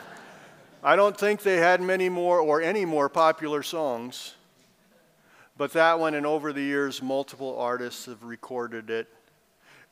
I 0.82 0.96
don't 0.96 1.16
think 1.16 1.42
they 1.42 1.58
had 1.58 1.80
many 1.82 2.08
more 2.08 2.40
or 2.40 2.62
any 2.62 2.84
more 2.84 3.08
popular 3.08 3.62
songs, 3.62 4.34
but 5.58 5.72
that 5.74 6.00
one, 6.00 6.14
and 6.14 6.24
over 6.24 6.52
the 6.52 6.62
years, 6.62 7.02
multiple 7.02 7.58
artists 7.58 8.06
have 8.06 8.24
recorded 8.24 8.88
it 8.88 9.06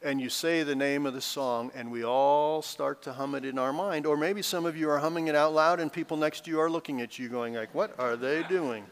and 0.03 0.21
you 0.21 0.31
say 0.31 0.63
the 0.63 0.75
name 0.75 1.07
of 1.07 1.15
the 1.15 1.21
song, 1.21 1.71
and 1.75 1.91
we 1.91 2.05
all 2.05 2.63
start 2.63 3.03
to 3.03 3.13
hum 3.13 3.35
it 3.35 3.45
in 3.45 3.59
our 3.59 3.73
mind. 3.73 4.07
Or 4.07 4.17
maybe 4.17 4.43
some 4.43 4.65
of 4.65 4.77
you 4.77 4.89
are 4.89 4.99
humming 4.99 5.29
it 5.29 5.35
out 5.35 5.53
loud, 5.53 5.81
and 5.81 5.93
people 5.93 6.17
next 6.17 6.45
to 6.45 6.51
you 6.51 6.61
are 6.61 6.71
looking 6.71 7.01
at 7.01 7.19
you 7.19 7.29
going 7.29 7.55
like, 7.55 7.75
what 7.75 7.95
are 7.99 8.17
they 8.17 8.43
doing? 8.45 8.85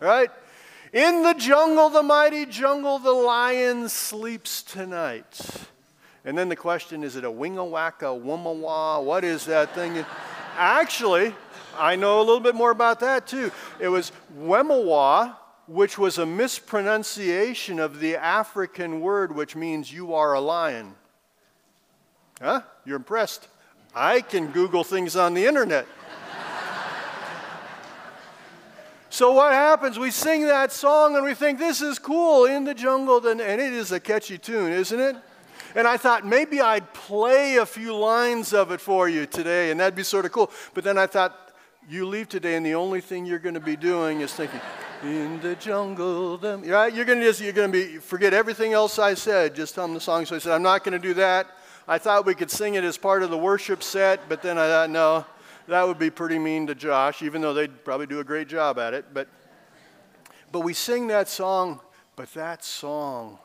Right? 0.00 0.30
In 0.92 1.22
the 1.22 1.34
jungle, 1.34 1.88
the 1.88 2.02
mighty 2.02 2.46
jungle, 2.46 2.98
the 2.98 3.12
lion 3.12 3.88
sleeps 3.88 4.62
tonight. 4.62 5.40
And 6.24 6.38
then 6.38 6.48
the 6.48 6.56
question 6.56 7.04
is 7.04 7.16
it 7.16 7.24
a 7.24 7.30
wingawaka, 7.30 8.22
wummawa? 8.22 9.04
What 9.04 9.24
is 9.24 9.44
that 9.46 9.74
thing? 9.74 10.04
Actually, 10.56 11.34
I 11.76 11.96
know 11.96 12.18
a 12.18 12.24
little 12.24 12.40
bit 12.40 12.54
more 12.54 12.70
about 12.70 13.00
that 13.00 13.26
too. 13.26 13.50
It 13.80 13.88
was 13.88 14.12
wemawa, 14.38 15.36
which 15.66 15.98
was 15.98 16.18
a 16.18 16.26
mispronunciation 16.26 17.78
of 17.78 18.00
the 18.00 18.16
African 18.16 19.00
word 19.00 19.34
which 19.34 19.56
means 19.56 19.92
you 19.92 20.14
are 20.14 20.34
a 20.34 20.40
lion. 20.40 20.94
Huh? 22.40 22.62
You're 22.84 22.96
impressed? 22.96 23.48
I 23.94 24.20
can 24.20 24.48
Google 24.48 24.84
things 24.84 25.16
on 25.16 25.34
the 25.34 25.46
internet. 25.46 25.86
so 29.08 29.32
what 29.32 29.52
happens? 29.52 29.98
We 29.98 30.10
sing 30.10 30.46
that 30.46 30.72
song 30.72 31.16
and 31.16 31.24
we 31.24 31.34
think 31.34 31.58
this 31.58 31.80
is 31.80 31.98
cool 31.98 32.44
in 32.44 32.64
the 32.64 32.74
jungle, 32.74 33.24
and 33.26 33.40
it 33.40 33.60
is 33.60 33.92
a 33.92 34.00
catchy 34.00 34.36
tune, 34.36 34.72
isn't 34.72 34.98
it? 34.98 35.16
And 35.76 35.88
I 35.88 35.96
thought 35.96 36.26
maybe 36.26 36.60
I'd 36.60 36.92
play 36.92 37.56
a 37.56 37.66
few 37.66 37.96
lines 37.96 38.52
of 38.52 38.70
it 38.70 38.80
for 38.80 39.08
you 39.08 39.26
today, 39.26 39.70
and 39.70 39.80
that'd 39.80 39.94
be 39.94 40.02
sort 40.02 40.24
of 40.24 40.32
cool. 40.32 40.50
But 40.72 40.84
then 40.84 40.98
I 40.98 41.06
thought, 41.06 41.38
you 41.88 42.06
leave 42.06 42.28
today, 42.28 42.56
and 42.56 42.64
the 42.64 42.74
only 42.74 43.00
thing 43.00 43.26
you're 43.26 43.38
going 43.38 43.54
to 43.54 43.60
be 43.60 43.76
doing 43.76 44.20
is 44.20 44.32
thinking, 44.32 44.60
in 45.04 45.40
the 45.40 45.54
jungle. 45.56 46.36
Them. 46.38 46.62
Right? 46.62 46.92
You're 46.92 47.04
gonna 47.04 47.22
just 47.22 47.40
you're 47.40 47.52
gonna 47.52 47.68
be 47.68 47.98
forget 47.98 48.32
everything 48.32 48.72
else 48.72 48.98
I 48.98 49.14
said. 49.14 49.54
Just 49.54 49.76
hum 49.76 49.94
the 49.94 50.00
song. 50.00 50.26
So 50.26 50.36
I 50.36 50.38
said 50.38 50.52
I'm 50.52 50.62
not 50.62 50.84
gonna 50.84 50.98
do 50.98 51.14
that. 51.14 51.46
I 51.86 51.98
thought 51.98 52.24
we 52.24 52.34
could 52.34 52.50
sing 52.50 52.74
it 52.74 52.84
as 52.84 52.96
part 52.96 53.22
of 53.22 53.30
the 53.30 53.38
worship 53.38 53.82
set, 53.82 54.28
but 54.28 54.40
then 54.40 54.56
I 54.56 54.66
thought 54.66 54.90
no, 54.90 55.26
that 55.68 55.86
would 55.86 55.98
be 55.98 56.10
pretty 56.10 56.38
mean 56.38 56.66
to 56.68 56.74
Josh, 56.74 57.22
even 57.22 57.42
though 57.42 57.52
they'd 57.52 57.84
probably 57.84 58.06
do 58.06 58.20
a 58.20 58.24
great 58.24 58.48
job 58.48 58.78
at 58.78 58.94
it. 58.94 59.06
But 59.12 59.28
but 60.50 60.60
we 60.60 60.72
sing 60.72 61.08
that 61.08 61.28
song, 61.28 61.80
but 62.16 62.32
that 62.34 62.64
song 62.64 63.38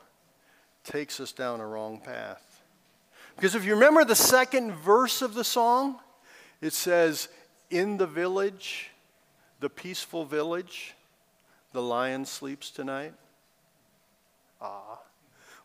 takes 0.84 1.20
us 1.20 1.32
down 1.32 1.60
a 1.60 1.66
wrong 1.66 2.00
path. 2.00 2.62
Because 3.36 3.54
if 3.54 3.64
you 3.64 3.74
remember 3.74 4.04
the 4.04 4.14
second 4.14 4.72
verse 4.72 5.22
of 5.22 5.34
the 5.34 5.44
song, 5.44 5.98
it 6.60 6.72
says, 6.72 7.28
In 7.70 7.96
the 7.96 8.06
village, 8.06 8.90
the 9.60 9.70
peaceful 9.70 10.24
village, 10.24 10.94
the 11.72 11.82
lion 11.82 12.24
sleeps 12.24 12.70
tonight. 12.70 13.14
Ah. 14.60 14.98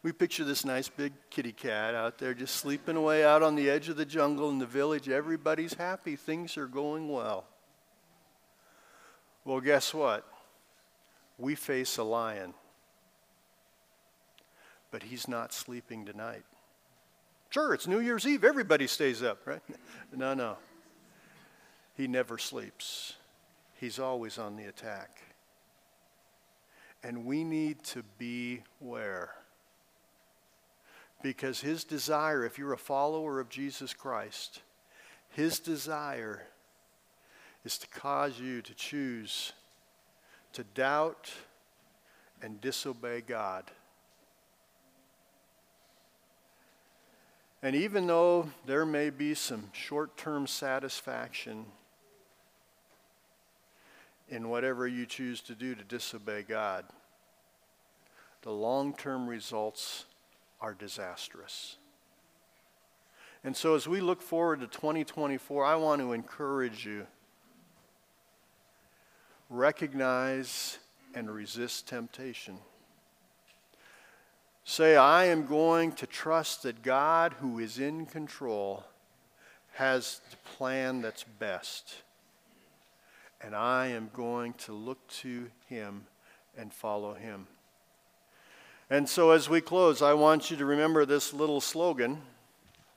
We 0.06 0.12
picture 0.12 0.44
this 0.44 0.64
nice 0.64 0.88
big 0.88 1.14
kitty 1.32 1.52
cat 1.52 1.96
out 1.96 2.20
there 2.20 2.36
just 2.36 2.58
sleeping 2.58 2.96
away 2.96 3.26
out 3.26 3.42
on 3.42 3.56
the 3.56 3.72
edge 3.72 3.90
of 3.90 3.98
the 3.98 4.06
jungle 4.06 4.52
in 4.52 4.60
the 4.60 4.66
village. 4.68 5.10
Everybody's 5.10 5.74
happy, 5.74 6.16
things 6.16 6.58
are 6.58 6.68
going 6.68 7.10
well. 7.10 7.46
Well, 9.46 9.62
guess 9.62 9.96
what? 9.96 10.24
We 11.40 11.56
face 11.56 11.98
a 11.98 12.04
lion, 12.04 12.54
but 14.92 15.02
he's 15.02 15.28
not 15.28 15.52
sleeping 15.52 16.06
tonight. 16.06 16.46
Sure, 17.50 17.74
it's 17.74 17.88
New 17.88 18.00
Year's 18.00 18.28
Eve, 18.28 18.44
everybody 18.44 18.86
stays 18.86 19.24
up, 19.24 19.48
right? 19.48 19.64
No, 20.16 20.36
no. 20.36 20.58
He 21.96 22.08
never 22.08 22.38
sleeps, 22.38 23.14
he's 23.80 23.98
always 23.98 24.38
on 24.38 24.56
the 24.56 24.66
attack. 24.66 25.25
And 27.06 27.24
we 27.24 27.44
need 27.44 27.84
to 27.84 28.02
beware. 28.18 29.30
Because 31.22 31.62
his 31.62 31.84
desire, 31.84 32.44
if 32.44 32.58
you're 32.58 32.74
a 32.74 32.78
follower 32.78 33.40
of 33.40 33.48
Jesus 33.48 33.94
Christ, 33.94 34.64
his 35.30 35.60
desire 35.60 36.42
is 37.64 37.78
to 37.78 37.88
cause 37.90 38.40
you 38.40 38.64
to 38.64 38.74
choose 38.74 39.54
to 40.54 40.64
doubt 40.64 41.32
and 42.42 42.60
disobey 42.60 43.22
God. 43.22 43.66
And 47.62 47.76
even 47.76 48.08
though 48.08 48.50
there 48.66 48.86
may 48.86 49.12
be 49.12 49.36
some 49.36 49.70
short 49.74 50.18
term 50.18 50.48
satisfaction 50.48 51.66
in 54.30 54.50
whatever 54.50 54.88
you 54.88 55.06
choose 55.06 55.42
to 55.42 55.56
do 55.56 55.76
to 55.76 55.84
disobey 55.84 56.44
God, 56.44 56.86
the 58.42 58.52
long 58.52 58.94
term 58.94 59.28
results 59.28 60.06
are 60.62 60.74
disastrous. 60.74 61.78
And 63.44 63.56
so, 63.56 63.76
as 63.76 63.88
we 63.88 64.02
look 64.02 64.22
forward 64.22 64.62
to 64.62 64.68
2024, 64.68 65.64
I 65.64 65.76
want 65.76 66.02
to 66.02 66.14
encourage 66.14 66.86
you 66.86 67.06
recognize 69.50 70.80
and 71.14 71.30
resist 71.30 71.88
temptation. 71.88 72.58
Say, 74.64 74.96
I 74.96 75.26
am 75.26 75.46
going 75.46 75.92
to 75.94 76.08
trust 76.08 76.64
that 76.64 76.82
God, 76.82 77.34
who 77.34 77.60
is 77.60 77.78
in 77.78 78.08
control, 78.08 78.84
has 79.74 80.22
the 80.32 80.38
plan 80.58 81.02
that's 81.02 81.24
best. 81.24 82.02
And 83.46 83.56
I 83.56 83.88
am 83.88 84.10
going 84.12 84.54
to 84.54 84.74
look 84.74 85.08
to 85.20 85.52
Him 85.68 86.08
and 86.58 86.74
follow 86.74 87.14
Him. 87.14 87.46
And 88.90 89.08
so, 89.08 89.30
as 89.32 89.48
we 89.48 89.62
close, 89.62 90.02
I 90.02 90.14
want 90.14 90.50
you 90.50 90.58
to 90.58 90.66
remember 90.66 91.06
this 91.06 91.32
little 91.32 91.62
slogan. 91.62 92.24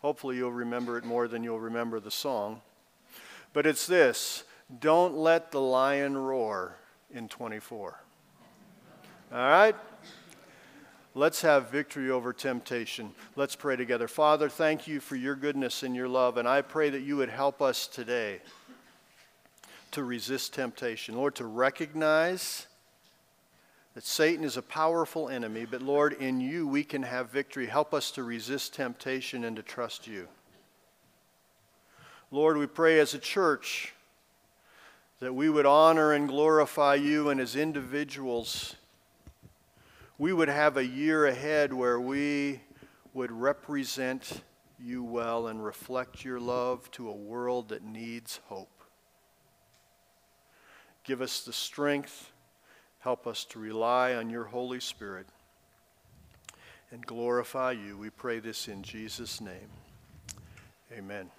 Hopefully, 0.00 0.36
you'll 0.36 0.52
remember 0.52 0.96
it 0.96 1.04
more 1.04 1.28
than 1.28 1.44
you'll 1.44 1.60
remember 1.60 2.00
the 2.00 2.10
song. 2.10 2.62
But 3.52 3.66
it's 3.66 3.86
this 3.86 4.44
don't 4.80 5.16
let 5.16 5.50
the 5.50 5.60
lion 5.60 6.16
roar 6.16 6.76
in 7.12 7.28
24. 7.28 8.00
All 9.30 9.38
right? 9.38 9.76
Let's 11.14 11.42
have 11.42 11.70
victory 11.70 12.10
over 12.10 12.32
temptation. 12.32 13.12
Let's 13.36 13.54
pray 13.54 13.76
together. 13.76 14.08
Father, 14.08 14.48
thank 14.48 14.86
you 14.86 15.00
for 15.00 15.16
your 15.16 15.34
goodness 15.34 15.82
and 15.82 15.94
your 15.94 16.08
love, 16.08 16.38
and 16.38 16.48
I 16.48 16.62
pray 16.62 16.88
that 16.88 17.02
you 17.02 17.18
would 17.18 17.28
help 17.28 17.60
us 17.60 17.86
today 17.86 18.40
to 19.92 20.04
resist 20.04 20.54
temptation. 20.54 21.14
Lord, 21.14 21.34
to 21.36 21.46
recognize 21.46 22.66
that 23.94 24.04
Satan 24.04 24.44
is 24.44 24.56
a 24.56 24.62
powerful 24.62 25.28
enemy, 25.28 25.66
but 25.68 25.82
Lord, 25.82 26.12
in 26.12 26.40
you 26.40 26.68
we 26.68 26.84
can 26.84 27.02
have 27.02 27.30
victory. 27.30 27.66
Help 27.66 27.92
us 27.92 28.10
to 28.12 28.22
resist 28.22 28.74
temptation 28.74 29.44
and 29.44 29.56
to 29.56 29.62
trust 29.62 30.06
you. 30.06 30.28
Lord, 32.30 32.56
we 32.56 32.66
pray 32.66 33.00
as 33.00 33.14
a 33.14 33.18
church 33.18 33.94
that 35.20 35.34
we 35.34 35.48
would 35.48 35.66
honor 35.66 36.12
and 36.12 36.28
glorify 36.28 36.94
you, 36.94 37.28
and 37.30 37.40
as 37.40 37.56
individuals, 37.56 38.76
we 40.16 40.32
would 40.32 40.48
have 40.48 40.76
a 40.76 40.86
year 40.86 41.26
ahead 41.26 41.72
where 41.72 42.00
we 42.00 42.60
would 43.14 43.32
represent 43.32 44.42
you 44.78 45.02
well 45.02 45.48
and 45.48 45.64
reflect 45.64 46.24
your 46.24 46.38
love 46.38 46.88
to 46.92 47.08
a 47.08 47.12
world 47.12 47.70
that 47.70 47.82
needs 47.82 48.40
hope. 48.46 48.77
Give 51.08 51.22
us 51.22 51.40
the 51.40 51.54
strength. 51.54 52.32
Help 52.98 53.26
us 53.26 53.46
to 53.46 53.58
rely 53.58 54.12
on 54.12 54.28
your 54.28 54.44
Holy 54.44 54.78
Spirit 54.78 55.26
and 56.90 57.00
glorify 57.06 57.72
you. 57.72 57.96
We 57.96 58.10
pray 58.10 58.40
this 58.40 58.68
in 58.68 58.82
Jesus' 58.82 59.40
name. 59.40 59.70
Amen. 60.92 61.30